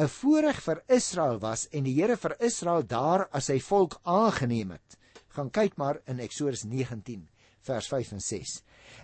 'n 0.00 0.08
voorreg 0.08 0.62
vir 0.64 0.78
Israel 0.88 1.38
was 1.38 1.66
en 1.76 1.84
die 1.84 1.92
Here 1.92 2.16
vir 2.16 2.34
Israel 2.40 2.86
daar 2.88 3.26
as 3.36 3.50
sy 3.50 3.58
volk 3.60 3.98
aangeneem 4.02 4.70
het. 4.72 4.96
Gaan 5.36 5.50
kyk 5.50 5.76
maar 5.76 6.00
in 6.06 6.22
Eksodus 6.24 6.62
19 6.64 7.28
vers 7.68 7.88
5 7.88 8.12
en 8.16 8.22
6 8.24 8.62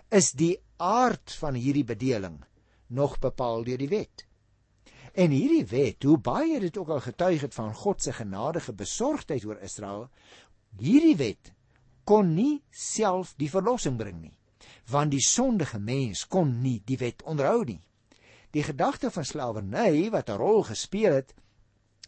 is 0.09 0.31
die 0.31 0.55
aard 0.77 1.35
van 1.41 1.53
hierdie 1.53 1.85
bedeling 1.85 2.39
nog 2.87 3.19
bepaal 3.19 3.63
deur 3.63 3.77
die 3.77 3.91
wet. 3.91 4.25
En 5.13 5.31
hierdie 5.31 5.65
wet, 5.69 6.03
hoe 6.03 6.17
baie 6.17 6.59
dit 6.59 6.77
ook 6.77 6.89
al 6.89 7.03
getuig 7.05 7.41
het 7.41 7.53
van 7.53 7.73
God 7.73 8.01
se 8.03 8.13
genadige 8.13 8.73
besorgdheid 8.73 9.45
oor 9.45 9.61
Israel, 9.61 10.09
hierdie 10.77 11.15
wet 11.17 11.53
kon 12.05 12.33
nie 12.33 12.63
self 12.71 13.35
die 13.37 13.51
verlossing 13.51 13.97
bring 13.97 14.21
nie, 14.21 14.37
want 14.89 15.11
die 15.11 15.23
sondige 15.23 15.79
mens 15.79 16.25
kon 16.25 16.61
nie 16.61 16.79
die 16.85 16.97
wet 16.97 17.21
onderhou 17.23 17.65
nie. 17.65 17.81
Die 18.51 18.63
gedagte 18.63 19.11
van 19.11 19.25
slawerny 19.25 20.09
wat 20.09 20.29
'n 20.29 20.37
rol 20.37 20.63
gespeel 20.63 21.13
het 21.13 21.33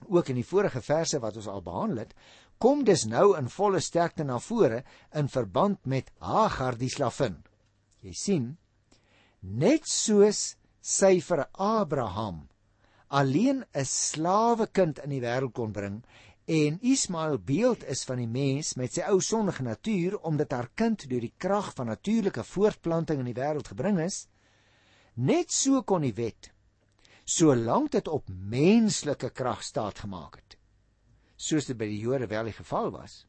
ook 0.07 0.27
in 0.27 0.35
die 0.35 0.45
vorige 0.45 0.81
verse 0.81 1.19
wat 1.19 1.35
ons 1.35 1.47
al 1.47 1.61
behandel 1.61 1.97
het, 1.97 2.13
kom 2.57 2.83
dus 2.83 3.05
nou 3.05 3.37
in 3.37 3.49
volle 3.49 3.79
sterkte 3.79 4.23
na 4.23 4.39
vore 4.39 4.83
in 5.13 5.29
verband 5.29 5.85
met 5.85 6.11
Hagar 6.19 6.77
die 6.77 6.89
slavin. 6.89 7.43
Jy 8.01 8.13
sien, 8.13 8.57
net 9.41 9.87
soos 9.87 10.55
sy 10.81 11.19
vir 11.21 11.47
Abraham 11.53 12.47
alleen 13.09 13.65
'n 13.73 13.85
slawe 13.85 14.67
kind 14.67 14.99
in 14.99 15.09
die 15.09 15.21
wêreld 15.21 15.53
kon 15.53 15.71
bring 15.71 16.03
en 16.45 16.79
Ismael 16.81 17.37
beeld 17.37 17.83
is 17.83 18.03
van 18.03 18.17
die 18.17 18.27
mens 18.27 18.75
met 18.75 18.93
sy 18.93 19.01
ou 19.09 19.19
sondige 19.21 19.63
natuur 19.63 20.17
omdat 20.21 20.51
haar 20.51 20.69
kind 20.75 21.09
deur 21.09 21.21
die 21.21 21.33
krag 21.37 21.73
van 21.75 21.87
natuurlike 21.87 22.43
voortplanting 22.43 23.19
in 23.19 23.33
die 23.33 23.37
wêreld 23.41 23.67
gebring 23.67 23.99
is, 23.99 24.27
net 25.15 25.51
so 25.51 25.83
kon 25.83 26.01
die 26.01 26.13
wet 26.13 26.51
solank 27.25 27.91
dit 27.91 28.07
op 28.07 28.29
menslike 28.29 29.29
krag 29.29 29.63
staat 29.63 29.99
gemaak 29.99 30.35
het 30.35 30.57
soos 31.37 31.65
dit 31.65 31.77
by 31.77 31.85
die 31.85 32.01
Jode 32.01 32.27
wel 32.27 32.43
die 32.51 32.57
geval 32.57 32.91
was 32.91 33.25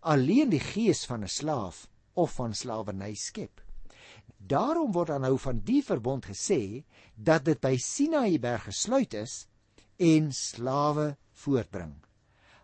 alleen 0.00 0.50
die 0.50 0.62
gees 0.72 1.04
van 1.06 1.22
'n 1.22 1.28
slaaf 1.28 1.88
of 2.14 2.32
van 2.32 2.54
slawerny 2.54 3.14
skep 3.14 3.60
Daarom 4.40 4.92
word 4.92 5.12
dan 5.12 5.20
nou 5.20 5.36
van 5.38 5.60
die 5.64 5.82
verbond 5.84 6.24
gesê 6.26 6.84
dat 7.14 7.44
dit 7.44 7.60
by 7.60 7.76
Sinaï 7.76 8.38
berg 8.40 8.64
gesluit 8.70 9.14
is 9.14 9.46
en 10.00 10.30
slawe 10.32 11.16
voortbring. 11.42 11.92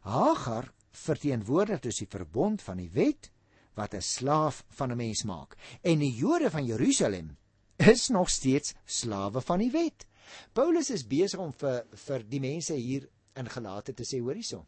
Hagar 0.01 0.73
verteenwoordig 0.97 1.83
dus 1.85 2.01
die 2.01 2.09
verbond 2.09 2.63
van 2.65 2.81
die 2.81 2.91
wet 2.91 3.31
wat 3.77 3.95
'n 3.95 4.01
slaaf 4.01 4.65
van 4.69 4.93
'n 4.93 4.97
mens 4.97 5.23
maak 5.25 5.57
en 5.83 5.99
die 5.99 6.15
Jode 6.15 6.51
van 6.51 6.65
Jerusalem 6.65 7.37
is 7.77 8.09
nog 8.09 8.31
steeds 8.31 8.75
slawe 8.85 9.41
van 9.41 9.59
die 9.59 9.71
wet. 9.71 10.07
Paulus 10.53 10.91
is 10.91 11.07
besig 11.07 11.41
om 11.41 11.53
vir 11.53 11.85
vir 12.07 12.25
die 12.27 12.41
mense 12.41 12.75
hier 12.75 13.07
in 13.37 13.51
Galate 13.53 13.95
te 13.95 14.05
sê 14.05 14.21
hoor 14.21 14.39
hierson. 14.39 14.65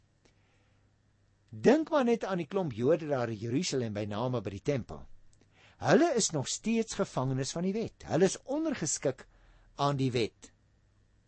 Dink 1.48 1.90
maar 1.90 2.04
net 2.04 2.26
aan 2.28 2.42
die 2.42 2.48
klomp 2.48 2.74
Jode 2.76 3.08
daar 3.08 3.32
in 3.32 3.40
Jerusalem 3.40 3.94
by 3.96 4.04
name 4.04 4.42
by 4.44 4.52
die 4.52 4.64
tempel. 4.64 5.00
Hulle 5.80 6.10
is 6.18 6.32
nog 6.34 6.48
steeds 6.50 6.98
gevangenes 6.98 7.54
van 7.54 7.64
die 7.64 7.72
wet. 7.72 8.04
Hulle 8.10 8.28
is 8.28 8.36
ondergeskik 8.44 9.24
aan 9.78 9.96
die 9.96 10.10
wet. 10.12 10.50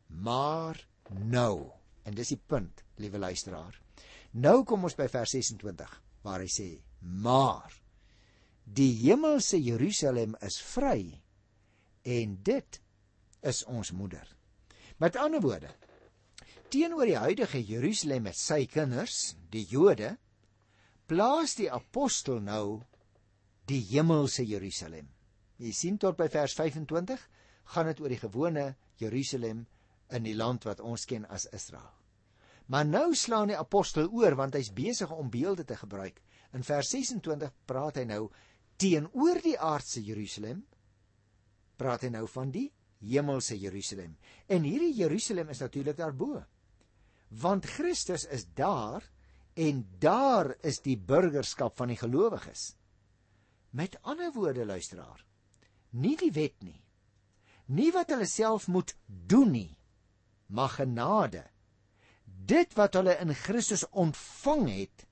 Maar 0.08 0.80
nou, 1.10 1.70
en 2.04 2.14
dis 2.14 2.34
die 2.34 2.40
punt, 2.46 2.82
liewe 2.99 3.18
luisteraar. 3.18 3.78
Nou 4.32 4.62
kom 4.68 4.84
ons 4.84 4.99
by 4.99 5.08
vers 5.10 5.32
26 5.38 5.96
waar 6.22 6.42
hy 6.42 6.50
sê: 6.50 6.68
"Maar 7.00 7.72
die 8.64 8.92
hemelse 9.06 9.58
Jerusalem 9.62 10.37
is 10.42 10.60
vry 10.60 11.20
en 12.02 12.38
dit 12.42 12.80
is 13.42 13.64
ons 13.64 13.92
moeder." 13.92 14.37
Met 15.00 15.16
ander 15.16 15.40
woorde, 15.40 15.71
teenoor 16.69 17.07
die 17.09 17.16
huidige 17.16 17.62
Jerusalem 17.64 18.23
met 18.23 18.37
sy 18.37 18.66
kinders, 18.66 19.35
die 19.50 19.64
Jode, 19.64 20.16
plaas 21.07 21.57
die 21.59 21.71
apostel 21.71 22.40
nou 22.40 22.83
die 23.66 23.80
hemelse 23.90 24.45
Jerusalem. 24.47 25.09
Jy 25.61 25.73
sien 25.73 25.97
tot 25.99 26.16
by 26.19 26.28
vers 26.33 26.54
25 26.59 27.23
gaan 27.75 27.90
dit 27.90 28.00
oor 28.00 28.12
die 28.12 28.21
gewone 28.21 28.66
Jerusalem 29.00 29.64
in 30.11 30.26
die 30.26 30.37
land 30.37 30.66
wat 30.69 30.80
ons 30.80 31.07
ken 31.07 31.26
as 31.30 31.49
Israel. 31.54 31.90
Maar 32.71 32.87
nou 32.87 33.14
slaan 33.19 33.50
die 33.50 33.59
apostel 33.59 34.09
oor 34.14 34.37
want 34.38 34.54
hy's 34.54 34.71
besig 34.75 35.11
om 35.11 35.30
beelde 35.30 35.64
te 35.66 35.76
gebruik. 35.76 36.21
In 36.54 36.62
vers 36.66 36.90
26 36.95 37.50
praat 37.66 37.99
hy 37.99 38.07
nou 38.07 38.28
teenoor 38.80 39.40
die 39.42 39.57
aardse 39.59 40.02
Jerusalem 40.02 40.62
praat 41.80 42.04
hy 42.04 42.12
nou 42.12 42.26
van 42.28 42.52
die 42.52 42.68
hemelse 43.00 43.56
Jerusalem. 43.58 44.16
En 44.46 44.66
hierdie 44.68 44.92
Jerusalem 44.99 45.52
is 45.54 45.62
natuurlik 45.64 45.96
daarbo. 45.96 46.42
Want 47.40 47.68
Christus 47.76 48.26
is 48.28 48.44
daar 48.54 49.06
en 49.54 49.84
daar 50.02 50.54
is 50.66 50.80
die 50.84 50.99
burgerskap 50.99 51.76
van 51.80 51.92
die 51.92 51.99
gelowiges. 52.00 52.75
Met 53.70 53.99
ander 54.02 54.32
woorde 54.34 54.66
luisteraar, 54.66 55.25
nie 55.90 56.16
die 56.18 56.32
wet 56.34 56.56
nie. 56.66 56.80
Nie 57.70 57.90
wat 57.94 58.10
hulle 58.10 58.26
self 58.26 58.66
moet 58.66 58.96
doen 59.06 59.52
nie, 59.54 59.76
maar 60.50 60.72
genade. 60.75 61.44
Dit 62.25 62.75
wat 62.78 62.99
hulle 62.99 63.14
in 63.22 63.30
Christus 63.34 63.84
ontvang 63.90 64.66
het, 64.75 65.06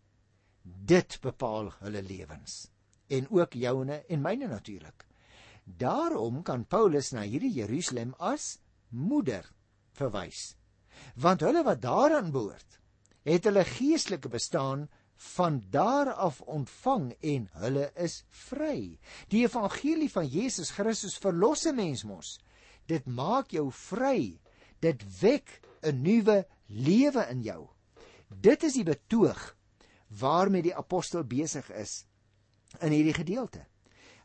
dit 0.62 1.18
bepaal 1.22 1.70
hulle 1.84 2.02
lewens 2.02 2.66
en 3.08 3.28
ook 3.32 3.54
joune 3.56 4.02
en 4.04 4.20
myne 4.20 4.48
natuurlik. 4.50 5.07
Daarom 5.76 6.42
kan 6.42 6.64
Paulus 6.64 7.12
na 7.12 7.26
hierdie 7.26 7.52
Jerusalem 7.52 8.14
as 8.18 8.56
moeder 8.88 9.44
verwys. 9.98 10.56
Want 11.20 11.44
hulle 11.44 11.62
wat 11.66 11.82
daaraan 11.82 12.32
behoort, 12.32 12.78
het 13.28 13.44
hulle 13.44 13.64
geestelike 13.68 14.30
bestaan 14.32 14.88
van 15.34 15.62
daar 15.70 16.12
af 16.12 16.40
ontvang 16.40 17.12
en 17.20 17.48
hulle 17.52 17.90
is 17.94 18.22
vry. 18.48 18.98
Die 19.28 19.42
evangelie 19.44 20.10
van 20.10 20.26
Jesus 20.26 20.70
Christus 20.70 21.18
verlos 21.18 21.66
'n 21.66 21.74
mens 21.74 22.04
mos. 22.04 22.38
Dit 22.86 23.06
maak 23.06 23.50
jou 23.50 23.70
vry. 23.72 24.40
Dit 24.80 25.20
wek 25.20 25.60
'n 25.82 26.02
nuwe 26.02 26.46
lewe 26.66 27.26
in 27.30 27.42
jou. 27.42 27.68
Dit 28.28 28.62
is 28.62 28.72
die 28.72 28.84
betoog 28.84 29.56
waarmee 30.08 30.62
die 30.62 30.76
apostel 30.76 31.24
besig 31.24 31.70
is 31.70 32.04
in 32.80 32.92
hierdie 32.92 33.14
gedeelte. 33.14 33.66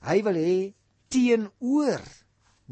Hy 0.01 0.23
wil 0.23 0.35
hê 0.35 0.73
teenoor 1.13 2.01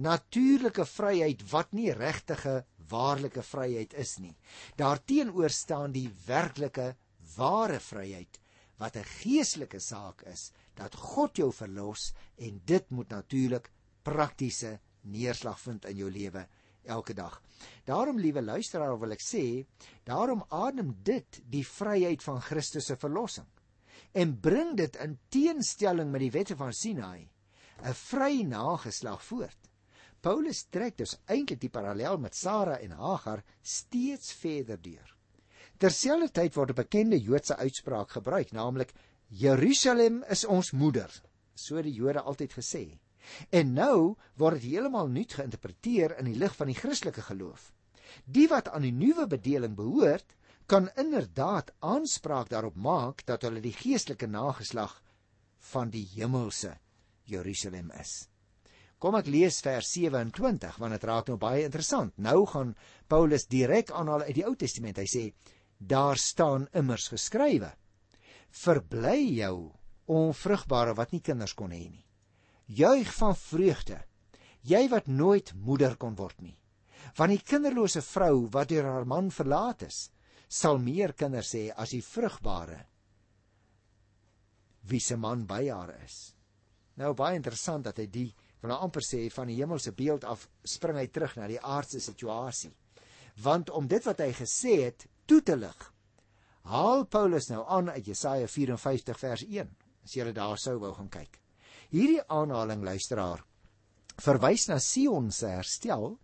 natuurlike 0.02 0.86
vryheid 0.90 1.42
wat 1.52 1.76
nie 1.78 1.92
regtige 1.94 2.64
waarlike 2.90 3.44
vryheid 3.46 3.94
is 4.02 4.16
nie. 4.18 4.34
Daarteenoor 4.80 5.54
staan 5.54 5.94
die 5.94 6.08
werklike 6.26 6.96
ware 7.36 7.80
vryheid 7.80 8.40
wat 8.82 8.98
'n 8.98 9.06
geestelike 9.22 9.80
saak 9.80 10.24
is 10.26 10.52
dat 10.76 10.96
God 10.96 11.38
jou 11.38 11.52
verlos 11.54 12.14
en 12.38 12.62
dit 12.66 12.90
moet 12.90 13.10
natuurlik 13.10 13.70
praktiese 14.04 14.80
neerslag 15.02 15.60
vind 15.60 15.86
in 15.86 15.98
jou 15.98 16.10
lewe 16.10 16.48
elke 16.84 17.14
dag. 17.14 17.42
Daarom 17.86 18.18
liewe 18.18 18.42
luisteraar 18.42 19.00
wil 19.00 19.12
ek 19.12 19.22
sê, 19.22 19.66
daarom 20.04 20.44
adem 20.50 20.98
dit 21.04 21.42
die 21.46 21.68
vryheid 21.68 22.24
van 22.24 22.42
Christus 22.42 22.86
se 22.86 22.96
verlossing 22.96 23.48
en 24.12 24.40
bring 24.40 24.78
dit 24.78 24.96
in 24.96 25.20
teenstelling 25.30 26.12
met 26.12 26.22
die 26.22 26.32
wette 26.32 26.56
van 26.56 26.74
Sinai 26.74 27.30
'n 27.82 27.94
vry 27.98 28.44
nageslag 28.46 29.24
voort. 29.26 29.70
Paulus 30.22 30.66
trek 30.70 30.98
dus 30.98 31.16
eintlik 31.26 31.62
die 31.64 31.70
parallel 31.74 32.20
met 32.22 32.36
Sara 32.38 32.76
en 32.78 32.92
Hagar 32.92 33.42
steeds 33.62 34.34
verder 34.38 34.78
deur. 34.82 35.16
Terselfdertyd 35.82 36.54
word 36.54 36.70
'n 36.70 36.80
bekende 36.82 37.20
Joodse 37.20 37.56
uitspraak 37.58 38.12
gebruik, 38.18 38.52
naamlik 38.52 38.94
Jerusalem 39.28 40.24
is 40.30 40.46
ons 40.46 40.72
moeder, 40.72 41.10
so 41.56 41.82
die 41.82 41.94
Jode 41.94 42.22
altyd 42.22 42.54
gesê. 42.54 43.00
En 43.50 43.74
nou 43.74 44.16
word 44.38 44.62
dit 44.62 44.72
heeltemal 44.72 45.08
nuut 45.08 45.34
geïnterpreteer 45.34 46.18
in 46.20 46.26
die 46.26 46.38
lig 46.38 46.56
van 46.56 46.68
die 46.68 46.78
Christelike 46.78 47.22
geloof. 47.22 47.74
Die 48.26 48.48
wat 48.48 48.70
aan 48.70 48.82
die 48.82 48.94
nuwe 48.94 49.28
bedeling 49.28 49.76
behoort, 49.76 50.36
kan 50.68 50.90
inderdaad 50.96 51.74
aanspraak 51.80 52.50
daarop 52.50 52.76
maak 52.76 53.26
dat 53.26 53.42
hulle 53.42 53.62
die 53.62 53.74
geestelike 53.74 54.28
nageslag 54.28 55.02
van 55.74 55.90
die 55.90 56.06
hemelse 56.14 56.78
Jerusalem 57.30 57.92
is. 58.00 58.28
Kom 59.02 59.18
ek 59.18 59.32
lees 59.34 59.58
vers 59.66 59.88
27 59.96 60.78
want 60.78 60.94
dit 60.94 61.06
raak 61.10 61.30
nou 61.32 61.38
baie 61.42 61.66
interessant. 61.66 62.14
Nou 62.22 62.46
gaan 62.46 62.76
Paulus 63.10 63.48
direk 63.50 63.90
aanhaal 63.92 64.28
uit 64.28 64.36
die 64.38 64.46
Ou 64.46 64.54
Testament. 64.56 65.00
Hy 65.02 65.08
sê 65.10 65.24
daar 65.78 66.22
staan 66.22 66.68
immers 66.78 67.08
geskrywe: 67.10 67.72
Verbly 68.64 69.40
jou 69.40 69.72
onvrugbare 70.12 70.94
wat 70.98 71.16
nie 71.16 71.24
kinders 71.26 71.56
kon 71.58 71.74
hê 71.74 71.88
nie. 71.90 72.06
Juig 72.72 73.10
van 73.18 73.34
vreugde, 73.36 73.98
jy 74.62 74.86
wat 74.92 75.10
nooit 75.10 75.54
moeder 75.56 75.98
kon 75.98 76.16
word 76.16 76.38
nie. 76.42 76.58
Want 77.18 77.34
die 77.34 77.42
kinderlose 77.42 78.04
vrou 78.06 78.46
wat 78.54 78.70
deur 78.70 78.86
haar 78.86 79.08
man 79.10 79.32
verlaat 79.34 79.82
is, 79.88 80.12
sal 80.48 80.78
meer 80.78 81.16
kinders 81.18 81.56
hê 81.58 81.72
as 81.74 81.96
die 81.96 82.04
vrugbare 82.06 82.84
wie 84.90 85.00
se 85.00 85.16
man 85.16 85.46
by 85.46 85.64
haar 85.70 85.94
is. 86.04 86.34
Nou 87.00 87.14
baie 87.18 87.36
interessant 87.36 87.86
dat 87.88 88.00
hy 88.02 88.08
die 88.12 88.30
wil 88.62 88.74
amper 88.76 89.04
sê 89.06 89.24
van 89.34 89.50
die 89.50 89.58
hemelse 89.58 89.94
beeld 89.98 90.26
af 90.28 90.48
spring 90.68 91.00
hy 91.00 91.08
terug 91.08 91.38
na 91.38 91.48
die 91.50 91.60
aardse 91.60 92.02
situasie. 92.04 92.72
Want 93.42 93.72
om 93.74 93.88
dit 93.88 94.06
wat 94.06 94.20
hy 94.22 94.32
gesê 94.38 94.76
het 94.86 95.08
toe 95.26 95.42
te 95.42 95.56
lig, 95.58 95.86
haal 96.70 97.06
Paulus 97.06 97.50
nou 97.50 97.64
aan 97.68 97.90
uit 97.90 98.12
Jesaja 98.12 98.48
54 98.48 99.20
vers 99.20 99.46
1. 99.48 99.72
As 100.04 100.16
jy 100.16 100.32
daar 100.34 100.60
sou 100.60 100.78
wou 100.82 100.92
gaan 100.98 101.10
kyk. 101.10 101.40
Hierdie 101.92 102.22
aanhaling 102.28 102.84
luisteraar 102.86 103.44
verwys 104.22 104.68
na 104.70 104.78
Sion 104.80 105.32
se 105.34 105.50
herstel 105.50 106.18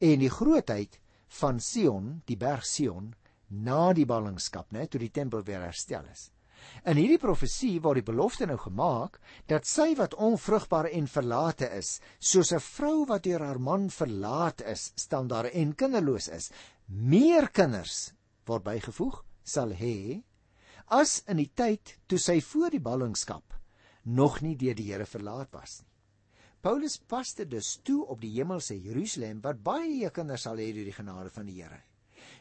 en 0.00 0.22
die 0.22 0.32
grootheid 0.32 0.96
van 1.40 1.60
Sion, 1.60 2.22
die 2.26 2.38
berg 2.40 2.64
Sion, 2.64 3.12
na 3.48 3.92
die 3.92 4.06
ballingskap, 4.08 4.72
né, 4.72 4.86
toe 4.88 5.00
die 5.02 5.12
tempel 5.12 5.44
weer 5.46 5.64
herstel 5.66 6.06
is. 6.12 6.30
In 6.84 6.96
hierdie 7.00 7.20
profesie 7.22 7.80
word 7.82 8.00
die 8.00 8.06
belofte 8.12 8.46
nou 8.46 8.58
gemaak 8.58 9.18
dat 9.50 9.66
sy 9.66 9.94
wat 9.98 10.14
onvrugbaar 10.14 10.90
en 10.92 11.08
verlate 11.10 11.70
is, 11.78 12.00
soos 12.18 12.52
'n 12.52 12.60
vrou 12.60 13.06
wat 13.06 13.24
deur 13.24 13.42
haar 13.42 13.58
man 13.58 13.90
verlaat 13.90 14.62
is, 14.62 14.92
staan 14.94 15.28
daar 15.28 15.50
en 15.52 15.74
kinderloos 15.74 16.28
is, 16.28 16.50
meer 16.86 17.48
kinders 17.48 18.12
word 18.46 18.64
bygevoeg 18.64 19.22
sal 19.44 19.72
hê 19.74 20.22
as 20.86 21.22
in 21.26 21.38
die 21.42 21.50
tyd 21.54 21.98
toe 22.06 22.18
sy 22.18 22.40
voor 22.40 22.70
die 22.70 22.82
ballingskap 22.82 23.56
nog 24.06 24.40
nie 24.42 24.54
deur 24.56 24.74
die 24.78 24.92
Here 24.92 25.06
verlaat 25.06 25.50
was 25.52 25.80
nie. 25.82 25.90
Paulus 26.62 26.96
pas 26.98 27.34
dit 27.38 27.50
dus 27.50 27.76
toe 27.86 28.04
op 28.10 28.20
die 28.20 28.32
hemelse 28.38 28.74
Jerusalem 28.74 29.40
wat 29.42 29.62
baie 29.62 30.10
kinders 30.10 30.46
sal 30.46 30.58
hê 30.58 30.72
deur 30.74 30.86
die 30.88 30.94
genade 30.94 31.30
van 31.30 31.46
die 31.46 31.60
Here. 31.60 31.82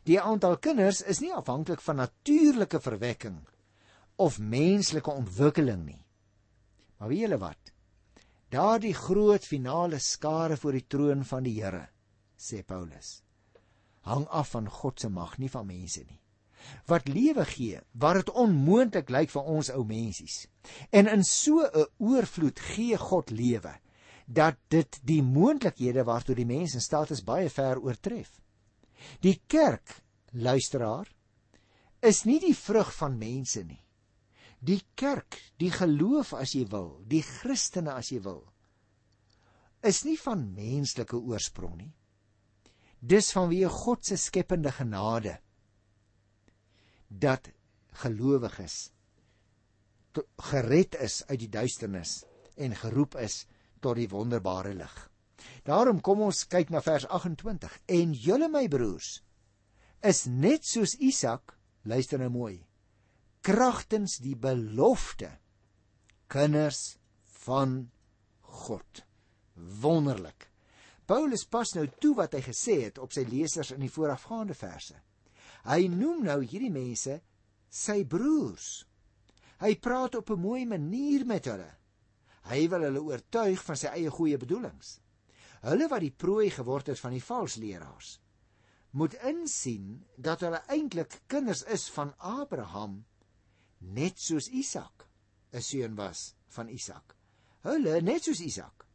Die 0.06 0.20
aantal 0.22 0.58
kinders 0.58 1.02
is 1.02 1.22
nie 1.22 1.34
afhanklik 1.34 1.82
van 1.82 2.02
natuurlike 2.02 2.80
verwekking 2.82 3.42
of 4.16 4.40
menslike 4.40 5.12
ontwikkeling 5.12 5.86
nie. 5.86 6.02
Maar 6.98 7.12
weet 7.12 7.26
julle 7.26 7.40
wat? 7.42 7.72
Daardie 8.54 8.94
groot 8.96 9.44
finale 9.44 10.00
skare 10.00 10.58
voor 10.58 10.78
die 10.78 10.86
troon 10.88 11.26
van 11.28 11.44
die 11.44 11.58
Here, 11.60 11.88
sê 12.38 12.62
Paulus, 12.64 13.20
hang 14.08 14.28
af 14.30 14.54
van 14.56 14.70
God 14.72 15.02
se 15.02 15.10
mag, 15.10 15.36
nie 15.42 15.50
van 15.52 15.68
mense 15.68 16.06
nie. 16.06 16.22
Wat 16.90 17.10
lewe 17.12 17.44
gee, 17.46 17.82
waar 17.92 18.22
dit 18.22 18.32
onmoontlik 18.32 19.12
lyk 19.14 19.30
vir 19.34 19.50
ons 19.54 19.70
ou 19.74 19.84
mensies. 19.86 20.46
En 20.90 21.10
in 21.12 21.24
so 21.24 21.62
'n 21.62 21.86
oorvloed 22.00 22.60
gee 22.60 22.98
God 22.98 23.30
lewe 23.30 23.76
dat 24.26 24.58
dit 24.70 25.00
die 25.04 25.22
moontlikhede 25.22 26.04
waartoe 26.04 26.36
die 26.36 26.46
mens 26.46 26.74
in 26.74 26.82
staat 26.82 27.12
is 27.12 27.24
baie 27.24 27.50
ver 27.50 27.78
oortref. 27.78 28.42
Die 29.22 29.42
kerk, 29.48 30.02
luisteraar, 30.32 31.06
is 32.02 32.24
nie 32.26 32.40
die 32.40 32.56
vrug 32.56 32.94
van 32.94 33.18
mense 33.18 33.64
nie 33.64 33.85
die 34.66 34.82
kerk, 34.98 35.38
die 35.62 35.72
geloof 35.74 36.34
as 36.38 36.56
jy 36.58 36.66
wil, 36.72 36.96
die 37.06 37.22
Christene 37.26 37.94
as 38.00 38.10
jy 38.14 38.22
wil, 38.26 38.42
is 39.86 40.02
nie 40.08 40.18
van 40.18 40.48
menslike 40.56 41.18
oorsprong 41.20 41.76
nie. 41.78 41.92
Dis 43.06 43.30
vanweë 43.36 43.70
God 43.70 44.08
se 44.08 44.18
skepende 44.18 44.72
genade 44.74 45.38
dat 47.10 47.52
gelowiges 48.02 48.90
gered 50.50 50.96
is 51.04 51.20
uit 51.30 51.40
die 51.44 51.52
duisternis 51.52 52.24
en 52.58 52.74
geroep 52.80 53.18
is 53.22 53.44
tot 53.84 54.00
die 54.00 54.10
wonderbare 54.10 54.74
lig. 54.74 54.96
Daarom 55.68 56.02
kom 56.02 56.24
ons 56.26 56.48
kyk 56.50 56.72
na 56.74 56.82
vers 56.82 57.06
28. 57.06 57.78
En 57.86 58.14
julle 58.18 58.50
my 58.50 58.66
broers 58.72 59.20
is 60.06 60.26
net 60.26 60.66
soos 60.66 60.96
Isak, 61.04 61.54
luister 61.86 62.22
nou 62.22 62.32
mooi 62.34 62.65
kragtens 63.46 64.18
die 64.26 64.34
belofte 64.36 65.30
kinders 66.34 66.98
van 67.46 67.84
God. 68.42 69.04
Wonderlik. 69.54 70.48
Paulus 71.06 71.46
pas 71.46 71.76
nou 71.78 71.86
toe 72.02 72.16
wat 72.18 72.34
hy 72.34 72.42
gesê 72.48 72.80
het 72.88 72.98
op 72.98 73.14
sy 73.14 73.22
lesers 73.30 73.70
in 73.76 73.86
die 73.86 73.92
voorafgaande 73.94 74.58
verse. 74.58 74.98
Hy 75.70 75.86
noem 75.94 76.26
nou 76.26 76.40
hierdie 76.42 76.74
mense 76.74 77.20
sy 77.70 78.02
broers. 78.10 78.82
Hy 79.62 79.76
praat 79.78 80.18
op 80.18 80.34
'n 80.34 80.42
mooi 80.42 80.66
manier 80.66 81.26
met 81.26 81.46
hulle. 81.46 81.72
Hy 82.50 82.68
wil 82.70 82.82
hulle 82.82 83.02
oortuig 83.02 83.62
van 83.64 83.78
sy 83.78 83.88
eie 83.94 84.10
goeie 84.10 84.38
bedoelings. 84.38 85.00
Hulle 85.62 85.88
wat 85.88 86.02
die 86.02 86.12
prooi 86.12 86.50
geword 86.50 86.88
het 86.88 87.00
van 87.00 87.12
die 87.12 87.24
valse 87.24 87.60
leraars, 87.60 88.20
moet 88.92 89.14
insien 89.14 90.06
dat 90.18 90.42
hulle 90.42 90.62
eintlik 90.68 91.22
kinders 91.28 91.64
is 91.64 91.90
van 91.90 92.14
Abraham 92.18 93.06
net 93.94 94.20
soos 94.20 94.50
Isak 94.50 95.08
'n 95.54 95.62
seun 95.62 95.96
was 95.96 96.34
van 96.48 96.70
Isak. 96.70 97.16
hulle 97.66 98.02
net 98.02 98.24
soos 98.24 98.40
Isak 98.40 98.86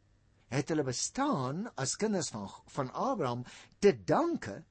het 0.50 0.68
hulle 0.68 0.84
bestaan 0.86 1.68
as 1.78 1.96
kinders 1.96 2.30
van 2.34 2.48
van 2.74 2.90
Abraham 2.92 3.44
te 3.78 3.92
danke 4.04 4.64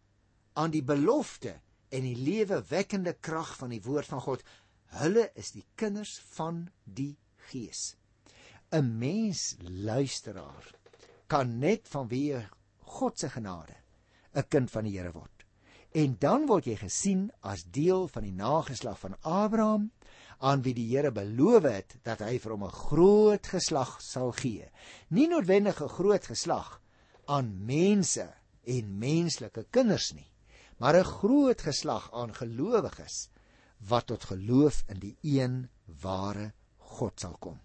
aan 0.54 0.72
die 0.72 0.84
belofte 0.84 1.62
en 1.90 2.06
die 2.06 2.18
lewewekkende 2.18 3.14
krag 3.14 3.56
van 3.58 3.72
die 3.74 3.82
woord 3.82 4.06
van 4.06 4.22
God. 4.22 4.44
Hulle 5.00 5.30
is 5.40 5.54
die 5.56 5.66
kinders 5.80 6.18
van 6.36 6.68
die 6.84 7.18
Gees. 7.50 7.96
'n 8.72 8.98
Mens 9.00 9.56
luisteraar 9.62 10.76
kan 11.28 11.58
net 11.60 11.88
vanweë 11.90 12.44
God 12.98 13.20
se 13.20 13.30
genade 13.30 13.76
'n 14.36 14.48
kind 14.50 14.72
van 14.72 14.84
die 14.84 14.98
Here 14.98 15.12
word. 15.12 15.39
En 15.92 16.16
dan 16.20 16.46
word 16.46 16.68
jy 16.70 16.76
gesien 16.78 17.30
as 17.42 17.64
deel 17.66 18.08
van 18.14 18.24
die 18.24 18.36
nageslag 18.36 19.00
van 19.00 19.16
Abraham 19.22 19.90
aan 20.40 20.62
wie 20.62 20.76
die 20.78 20.86
Here 20.92 21.12
beloof 21.12 21.66
het 21.66 21.96
dat 22.06 22.22
hy 22.22 22.38
vir 22.40 22.52
hom 22.52 22.66
'n 22.68 22.80
groot 22.90 23.48
geslag 23.48 23.98
sal 24.02 24.32
gee. 24.32 24.70
Nie 25.10 25.28
noodwendig 25.28 25.82
'n 25.82 25.90
groot 25.90 26.26
geslag 26.26 26.82
aan 27.26 27.66
mense 27.66 28.28
en 28.64 28.98
menslike 29.00 29.66
kinders 29.72 30.14
nie, 30.14 30.30
maar 30.78 30.96
'n 30.96 31.04
groot 31.04 31.62
geslag 31.62 32.14
aan 32.14 32.34
gelowiges 32.34 33.30
wat 33.90 34.08
tot 34.08 34.24
geloof 34.24 34.84
in 34.88 35.00
die 35.00 35.18
een 35.22 35.70
ware 36.02 36.54
God 36.78 37.20
sal 37.20 37.38
kom. 37.40 37.60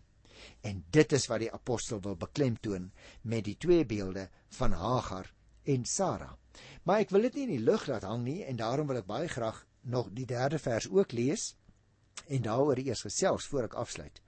En 0.63 0.85
dit 0.91 1.13
is 1.13 1.27
wat 1.27 1.41
die 1.41 1.53
apostel 1.53 2.01
wil 2.01 2.17
beklemtoon 2.17 2.93
met 3.23 3.45
die 3.45 3.57
twee 3.57 3.85
beelde 3.85 4.29
van 4.49 4.73
Hagar 4.73 5.33
en 5.63 5.85
Sara. 5.85 6.39
Maar 6.85 7.05
ek 7.05 7.13
wil 7.15 7.27
dit 7.29 7.35
nie 7.35 7.47
in 7.49 7.55
die 7.57 7.65
lug 7.65 7.87
laat 7.91 8.07
hang 8.09 8.25
nie 8.25 8.43
en 8.45 8.57
daarom 8.61 8.89
wil 8.91 9.01
ek 9.01 9.09
baie 9.09 9.29
graag 9.29 9.65
nog 9.83 10.11
die 10.17 10.27
derde 10.27 10.59
vers 10.59 10.89
ook 10.91 11.13
lees 11.13 11.55
en 12.29 12.43
daaroor 12.43 12.81
eers 12.81 13.05
gesels 13.07 13.47
voor 13.51 13.69
ek 13.69 13.77
afsluit. 13.81 14.21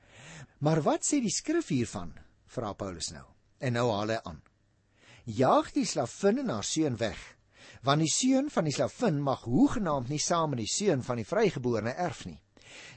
Maar 0.59 0.83
wat 0.83 1.05
sê 1.05 1.21
die 1.23 1.33
skrif 1.33 1.69
hiervan? 1.73 2.15
Vra 2.47 2.73
Paulus 2.73 3.11
nou. 3.13 3.25
En 3.59 3.77
nou 3.77 3.89
haal 3.93 4.15
hy 4.15 4.21
aan. 4.25 4.43
Jaag 5.27 5.73
die 5.75 5.87
slavin 5.89 6.45
en 6.45 6.53
haar 6.55 6.65
seun 6.65 6.97
weg, 7.01 7.19
want 7.83 8.05
die 8.05 8.13
seun 8.13 8.51
van 8.53 8.69
die 8.69 8.75
slavin 8.75 9.19
mag 9.23 9.43
hoegenaamd 9.49 10.13
nie 10.13 10.23
saam 10.23 10.53
met 10.55 10.63
die 10.63 10.71
seun 10.71 11.03
van 11.03 11.19
die 11.19 11.27
vrygeborene 11.27 11.95
erf 11.95 12.25
nie. 12.29 12.39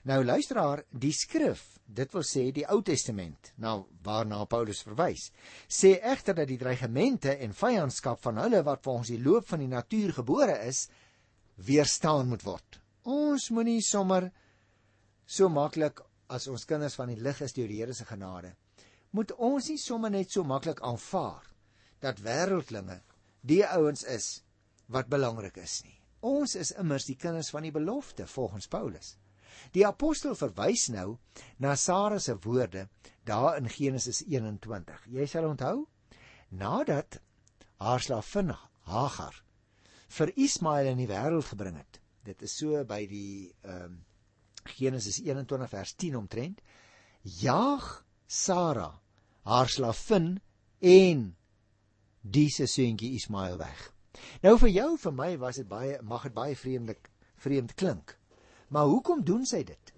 Nou 0.09 0.23
luisteraar, 0.25 0.83
die 0.89 1.13
skrif, 1.13 1.63
dit 1.85 2.13
wil 2.13 2.25
sê 2.25 2.45
die 2.53 2.65
Ou 2.69 2.81
Testament, 2.85 3.53
nou 3.57 3.87
waarna 4.05 4.43
Paulus 4.49 4.83
verwys, 4.85 5.29
sê 5.67 5.95
egter 5.99 6.37
dat 6.41 6.49
die 6.49 6.59
dreigemente 6.61 7.35
en 7.43 7.55
vyandskap 7.55 8.21
van 8.23 8.41
hulle 8.43 8.63
wat 8.67 8.83
volgens 8.85 9.13
die 9.13 9.21
loop 9.23 9.47
van 9.49 9.63
die 9.63 9.71
natuur 9.71 10.13
gebore 10.21 10.59
is, 10.67 10.87
weerstaan 11.65 12.29
moet 12.29 12.45
word. 12.47 12.79
Ons 13.09 13.49
moenie 13.55 13.81
sommer 13.83 14.29
so 15.25 15.49
maklik 15.49 16.01
as 16.29 16.47
ons 16.47 16.65
kinders 16.69 16.97
van 16.99 17.09
die 17.11 17.19
lig 17.19 17.41
is 17.41 17.55
deur 17.57 17.69
die 17.69 17.79
Here 17.81 17.93
se 17.93 18.05
genade. 18.05 18.53
Moet 19.11 19.33
ons 19.37 19.69
nie 19.71 19.79
sommer 19.81 20.13
net 20.13 20.31
so 20.31 20.45
maklik 20.45 20.81
aanvaar 20.85 21.47
dat 22.03 22.21
wêreldlinge 22.23 22.99
die 23.41 23.63
ouens 23.65 24.05
is 24.05 24.41
wat 24.93 25.09
belangrik 25.09 25.57
is 25.57 25.81
nie. 25.85 25.97
Ons 26.25 26.55
is 26.59 26.73
immers 26.75 27.07
die 27.07 27.17
kinders 27.17 27.49
van 27.53 27.63
die 27.63 27.73
belofte 27.73 28.27
volgens 28.27 28.67
Paulus. 28.67 29.15
Die 29.75 29.85
apostel 29.87 30.35
verwys 30.35 30.87
nou 30.93 31.17
na 31.57 31.75
Sara 31.75 32.19
se 32.19 32.35
woorde 32.43 32.87
daar 33.25 33.57
in 33.57 33.69
Genesis 33.69 34.23
21. 34.25 35.05
Jy 35.13 35.25
sal 35.29 35.49
onthou 35.49 35.87
nadat 36.49 37.19
haar 37.77 38.01
slavin 38.01 38.53
Hagar 38.89 39.43
vir 40.09 40.31
Ismael 40.35 40.89
in 40.93 41.01
die 41.03 41.09
wêreld 41.09 41.45
gebring 41.51 41.77
het. 41.77 41.99
Dit 42.25 42.41
is 42.41 42.57
so 42.57 42.83
by 42.85 43.03
die 43.09 43.53
ehm 43.63 43.85
um, 43.85 43.97
Genesis 44.69 45.21
21 45.23 45.69
vers 45.71 45.93
10 45.95 46.15
omtrent 46.19 46.59
jaag 47.39 47.85
Sara 48.27 48.99
haar 49.47 49.69
slavin 49.71 50.35
en 50.79 51.23
die 52.21 52.49
se 52.53 52.67
seentjie 52.67 53.15
Ismael 53.15 53.57
weg. 53.57 53.87
Nou 54.43 54.57
vir 54.59 54.69
jou 54.69 54.89
vir 54.97 55.15
my 55.15 55.29
was 55.41 55.61
dit 55.61 55.67
baie 55.69 55.97
mag 56.03 56.27
dit 56.27 56.35
baie 56.35 56.55
vreemdelik 56.55 57.09
vreemd 57.39 57.73
klink. 57.79 58.18
Maar 58.69 58.89
hoekom 58.89 59.23
doen 59.25 59.45
sy 59.45 59.63
dit? 59.63 59.93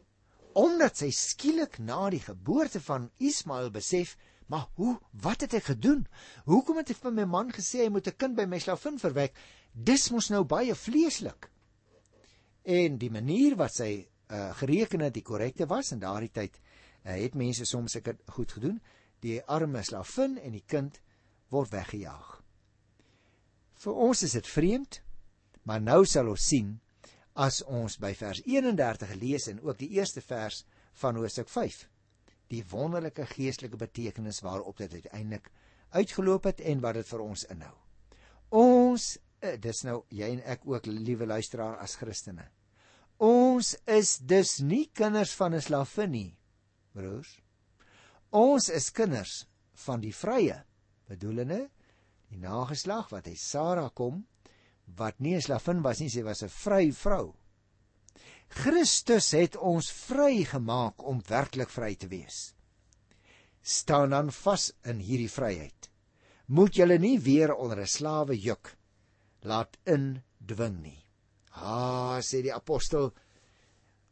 Omdat 0.57 0.97
sy 0.97 1.09
skielik 1.15 1.77
na 1.79 2.09
die 2.11 2.19
geboorte 2.23 2.81
van 2.83 3.09
Ismael 3.17 3.71
besef, 3.71 4.17
maar 4.51 4.67
hoe 4.75 4.97
wat 5.23 5.45
het 5.45 5.53
ek 5.59 5.71
gedoen? 5.71 6.05
Hoekom 6.45 6.81
het 6.81 6.91
ek 6.91 6.99
vir 7.03 7.15
my 7.15 7.25
man 7.25 7.51
gesê 7.55 7.85
hy 7.85 7.89
moet 7.89 8.07
'n 8.07 8.17
kind 8.17 8.35
by 8.35 8.45
my 8.45 8.59
slavin 8.59 8.99
verwek? 8.99 9.35
Dis 9.73 10.11
mos 10.11 10.29
nou 10.29 10.43
baie 10.43 10.75
vleeslik. 10.75 11.49
En 12.63 12.97
die 12.97 13.11
manier 13.11 13.55
wat 13.55 13.73
sy 13.73 14.11
uh, 14.31 14.51
gereken 14.55 14.99
het 14.99 15.13
die 15.13 15.23
korrekte 15.23 15.67
was 15.67 15.91
in 15.91 15.99
daardie 15.99 16.31
tyd 16.31 16.57
uh, 16.57 17.15
het 17.15 17.35
mense 17.35 17.65
soms 17.65 17.97
seker 17.97 18.17
goed 18.35 18.51
gedoen 18.55 18.79
die 19.21 19.39
arme 19.43 19.83
slavin 19.83 20.37
en 20.41 20.55
die 20.55 20.65
kind 20.65 21.01
word 21.53 21.71
weggejaag 21.73 22.37
vir 23.83 24.03
ons 24.07 24.23
is 24.27 24.37
dit 24.37 24.47
vreemd 24.47 25.01
maar 25.67 25.81
nou 25.83 26.03
sal 26.09 26.31
ons 26.31 26.47
sien 26.53 26.77
as 27.33 27.61
ons 27.63 27.97
by 27.97 28.13
vers 28.13 28.41
31 28.45 29.15
lees 29.15 29.47
en 29.47 29.61
ook 29.61 29.79
die 29.79 29.89
eerste 29.97 30.21
vers 30.21 30.65
van 31.03 31.15
hoofstuk 31.15 31.49
5 31.49 31.87
die 32.51 32.63
wonderlike 32.69 33.25
geestelike 33.25 33.77
betekenis 33.77 34.41
waarop 34.41 34.77
dit 34.77 34.93
uiteindelik 34.93 35.51
uitgeloop 35.89 36.43
het 36.43 36.61
en 36.61 36.81
wat 36.81 36.99
dit 36.99 37.07
vir 37.07 37.21
ons 37.21 37.45
inhou 37.49 37.75
ons 38.49 39.17
uh, 39.17 39.55
dis 39.59 39.83
nou 39.83 40.03
jy 40.09 40.33
en 40.37 40.43
ek 40.43 40.67
ook 40.67 40.85
liewe 40.85 41.25
luisteraar 41.25 41.79
as 41.79 41.95
Christene 41.95 42.49
Ons 43.21 43.75
is 43.85 44.15
dus 44.17 44.55
nie 44.65 44.87
kinders 44.97 45.35
van 45.37 45.53
'n 45.53 45.61
slavin 45.61 46.11
nie, 46.11 46.37
broers. 46.97 47.37
Ons 48.31 48.69
is 48.69 48.89
kinders 48.89 49.45
van 49.85 50.01
die 50.01 50.13
vrye, 50.13 50.63
bedoelende 51.05 51.69
die 52.31 52.39
nageslag 52.41 53.11
wat 53.11 53.27
hy 53.27 53.35
Sara 53.35 53.89
kom 53.93 54.25
wat 54.85 55.19
nie 55.19 55.35
'n 55.35 55.41
slavin 55.41 55.81
was 55.81 55.99
nie, 55.99 56.09
sy 56.09 56.23
was 56.23 56.43
'n 56.43 56.49
vry 56.49 56.91
vrou. 56.91 57.35
Christus 58.49 59.31
het 59.31 59.55
ons 59.55 59.91
vrygemaak 59.91 61.03
om 61.07 61.21
werklik 61.27 61.69
vry 61.69 61.95
te 61.95 62.07
wees. 62.07 62.53
Staan 63.61 64.09
dan 64.09 64.31
vas 64.31 64.71
in 64.83 64.99
hierdie 64.99 65.31
vryheid. 65.31 65.89
Moet 66.47 66.75
julle 66.75 66.97
nie 66.99 67.19
weer 67.19 67.53
onder 67.55 67.79
'n 67.79 67.87
slawe 67.87 68.35
juk 68.35 68.77
laat 69.41 69.77
indwing 69.85 70.81
nie. 70.81 71.05
Ah, 71.51 72.19
sê 72.21 72.41
die 72.41 72.53
apostel, 72.53 73.13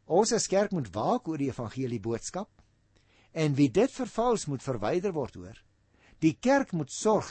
ons 0.06 0.32
as 0.32 0.48
kerk 0.48 0.72
moet 0.72 0.90
waak 0.94 1.28
oor 1.28 1.38
die 1.38 1.50
evangelie 1.50 2.00
boodskap. 2.00 2.50
En 3.32 3.54
wie 3.54 3.70
dit 3.70 3.90
vervals 3.90 4.46
moet 4.46 4.62
verwyder 4.62 5.12
word, 5.12 5.34
hoor. 5.34 5.58
Die 6.18 6.36
kerk 6.40 6.72
moet 6.72 6.90
sorg 6.90 7.30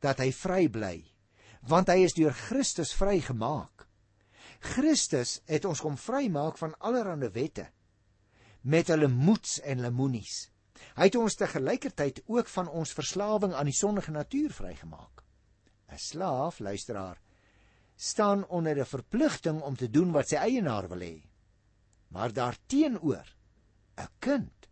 dat 0.00 0.18
hy 0.18 0.32
vry 0.32 0.68
bly, 0.68 1.04
want 1.68 1.90
hy 1.90 2.04
is 2.06 2.14
deur 2.14 2.34
Christus 2.34 2.92
vrygemaak. 2.94 3.86
Christus 4.60 5.40
het 5.50 5.66
ons 5.68 5.82
kom 5.84 5.96
vrymaak 6.00 6.58
van 6.58 6.74
allerlei 6.78 7.30
wette 7.34 7.68
met 8.66 8.88
hulle 8.90 9.08
moets 9.08 9.60
en 9.62 9.78
hulle 9.78 9.94
moenies. 9.94 10.48
Hy 10.96 11.08
het 11.08 11.18
ons 11.18 11.36
te 11.38 11.46
gelykertyd 11.46 12.22
ook 12.26 12.48
van 12.50 12.68
ons 12.68 12.94
verslawing 12.96 13.54
aan 13.54 13.70
die 13.70 13.76
sondige 13.76 14.10
natuur 14.10 14.52
vrygemaak. 14.52 15.22
'n 15.92 15.98
Slaaf, 15.98 16.58
luisteraar, 16.58 17.20
staan 17.96 18.46
onder 18.46 18.78
'n 18.78 18.84
verpligting 18.84 19.62
om 19.62 19.76
te 19.76 19.90
doen 19.90 20.12
wat 20.12 20.28
sy 20.28 20.36
eienaar 20.36 20.88
wil 20.88 21.00
hê. 21.00 21.22
Maar 22.08 22.32
daarteenoor 22.32 23.26
'n 23.96 24.08
kind, 24.18 24.68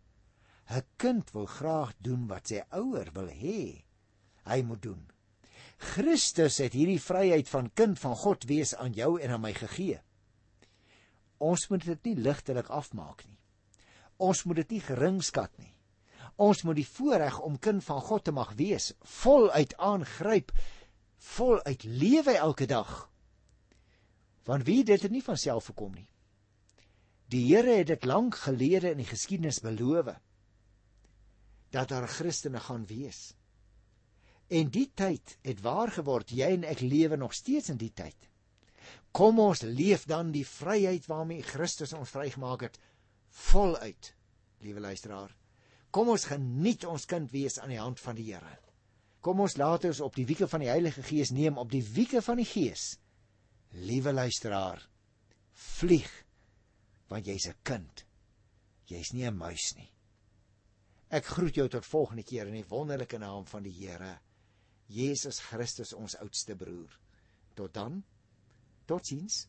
'n 0.69 0.83
kind 0.97 1.31
wil 1.31 1.45
graag 1.45 1.93
doen 1.97 2.27
wat 2.27 2.47
sy 2.47 2.61
ouer 2.69 3.09
wil 3.13 3.27
hê 3.27 3.85
hy 4.45 4.61
moet 4.61 4.81
doen. 4.81 5.14
Christus 5.77 6.57
het 6.63 6.73
hierdie 6.73 7.01
vryheid 7.01 7.49
van 7.49 7.71
kind 7.73 7.99
van 7.99 8.15
God 8.15 8.45
wees 8.49 8.75
aan 8.75 8.93
jou 8.95 9.15
en 9.21 9.35
aan 9.35 9.43
my 9.43 9.53
gegee. 9.53 9.99
Ons 11.37 11.67
moet 11.69 11.83
dit 11.85 12.11
nie 12.11 12.15
ligtelik 12.27 12.69
afmaak 12.71 13.25
nie. 13.27 13.39
Ons 14.17 14.45
moet 14.45 14.63
dit 14.63 14.77
nie 14.77 14.83
geringskat 14.85 15.51
nie. 15.59 15.73
Ons 16.35 16.63
moet 16.63 16.79
die 16.79 16.87
voorreg 16.87 17.39
om 17.43 17.59
kind 17.59 17.83
van 17.83 18.01
God 18.01 18.23
te 18.27 18.31
mag 18.31 18.53
wees, 18.59 18.93
voluit 19.03 19.75
aangryp, 19.77 20.51
voluit 21.35 21.83
lewe 21.83 22.35
elke 22.39 22.67
dag 22.67 23.05
Want 24.45 24.65
wie 24.65 24.83
dit 24.85 25.01
het 25.01 25.11
nie 25.11 25.23
van 25.25 25.37
self 25.41 25.71
gekom 25.71 25.95
nie. 25.97 26.07
Die 27.33 27.41
Here 27.49 27.79
het 27.79 27.89
dit 27.89 28.05
lank 28.05 28.37
gelede 28.37 28.91
in 28.93 29.01
die 29.01 29.09
geskiedenis 29.09 29.59
beloof 29.65 30.13
dat 31.73 31.89
daar 31.89 32.07
Christene 32.07 32.61
gaan 32.61 32.85
wees. 32.85 33.33
En 34.47 34.69
die 34.69 34.91
tyd 34.93 35.37
het 35.41 35.61
waar 35.65 35.91
geword. 35.91 36.29
Jy 36.29 36.51
en 36.59 36.67
ek 36.69 36.83
lewe 36.85 37.17
nog 37.17 37.33
steeds 37.33 37.69
in 37.73 37.77
die 37.81 37.93
tyd. 37.93 38.29
Kom 39.15 39.39
ons 39.39 39.63
leef 39.63 40.05
dan 40.05 40.33
die 40.35 40.45
vryheid 40.45 41.07
waarmee 41.07 41.45
Christus 41.45 41.93
ons 41.93 42.11
vrygemaak 42.11 42.67
het 42.67 42.77
voluit. 43.29 44.11
Liewe 44.61 44.79
luisteraar, 44.79 45.31
kom 45.91 46.09
ons 46.11 46.27
geniet 46.29 46.85
ons 46.85 47.07
kind 47.07 47.31
wees 47.31 47.57
aan 47.59 47.71
die 47.71 47.79
hand 47.79 47.99
van 47.99 48.17
die 48.19 48.27
Here. 48.27 48.59
Kom 49.23 49.39
ons 49.41 49.57
laat 49.57 49.87
ons 49.87 50.03
op 50.03 50.15
die 50.15 50.27
wieke 50.27 50.47
van 50.51 50.61
die 50.61 50.69
Heilige 50.69 51.03
Gees 51.03 51.31
neem 51.33 51.57
op 51.57 51.71
die 51.71 51.83
wieke 51.95 52.21
van 52.21 52.37
die 52.37 52.47
Gees 52.49 52.95
Liewe 53.75 54.13
luisteraar, 54.13 54.79
vlieg 55.51 56.11
want 57.11 57.25
jy's 57.27 57.47
'n 57.47 57.55
kind. 57.63 58.05
Jy's 58.85 59.11
nie 59.13 59.25
'n 59.27 59.37
muis 59.37 59.75
nie. 59.75 59.91
Ek 61.09 61.25
groet 61.25 61.55
jou 61.55 61.67
tot 61.67 61.85
volgende 61.85 62.23
keer 62.23 62.47
in 62.47 62.53
die 62.53 62.69
wonderlike 62.69 63.17
naam 63.17 63.45
van 63.45 63.63
die 63.63 63.71
Here 63.71 64.19
Jesus 64.87 65.39
Christus 65.41 65.93
ons 65.97 66.17
oudste 66.21 66.55
broer. 66.55 66.99
Tot 67.55 67.73
dan. 67.73 68.03
Totsiens. 68.85 69.45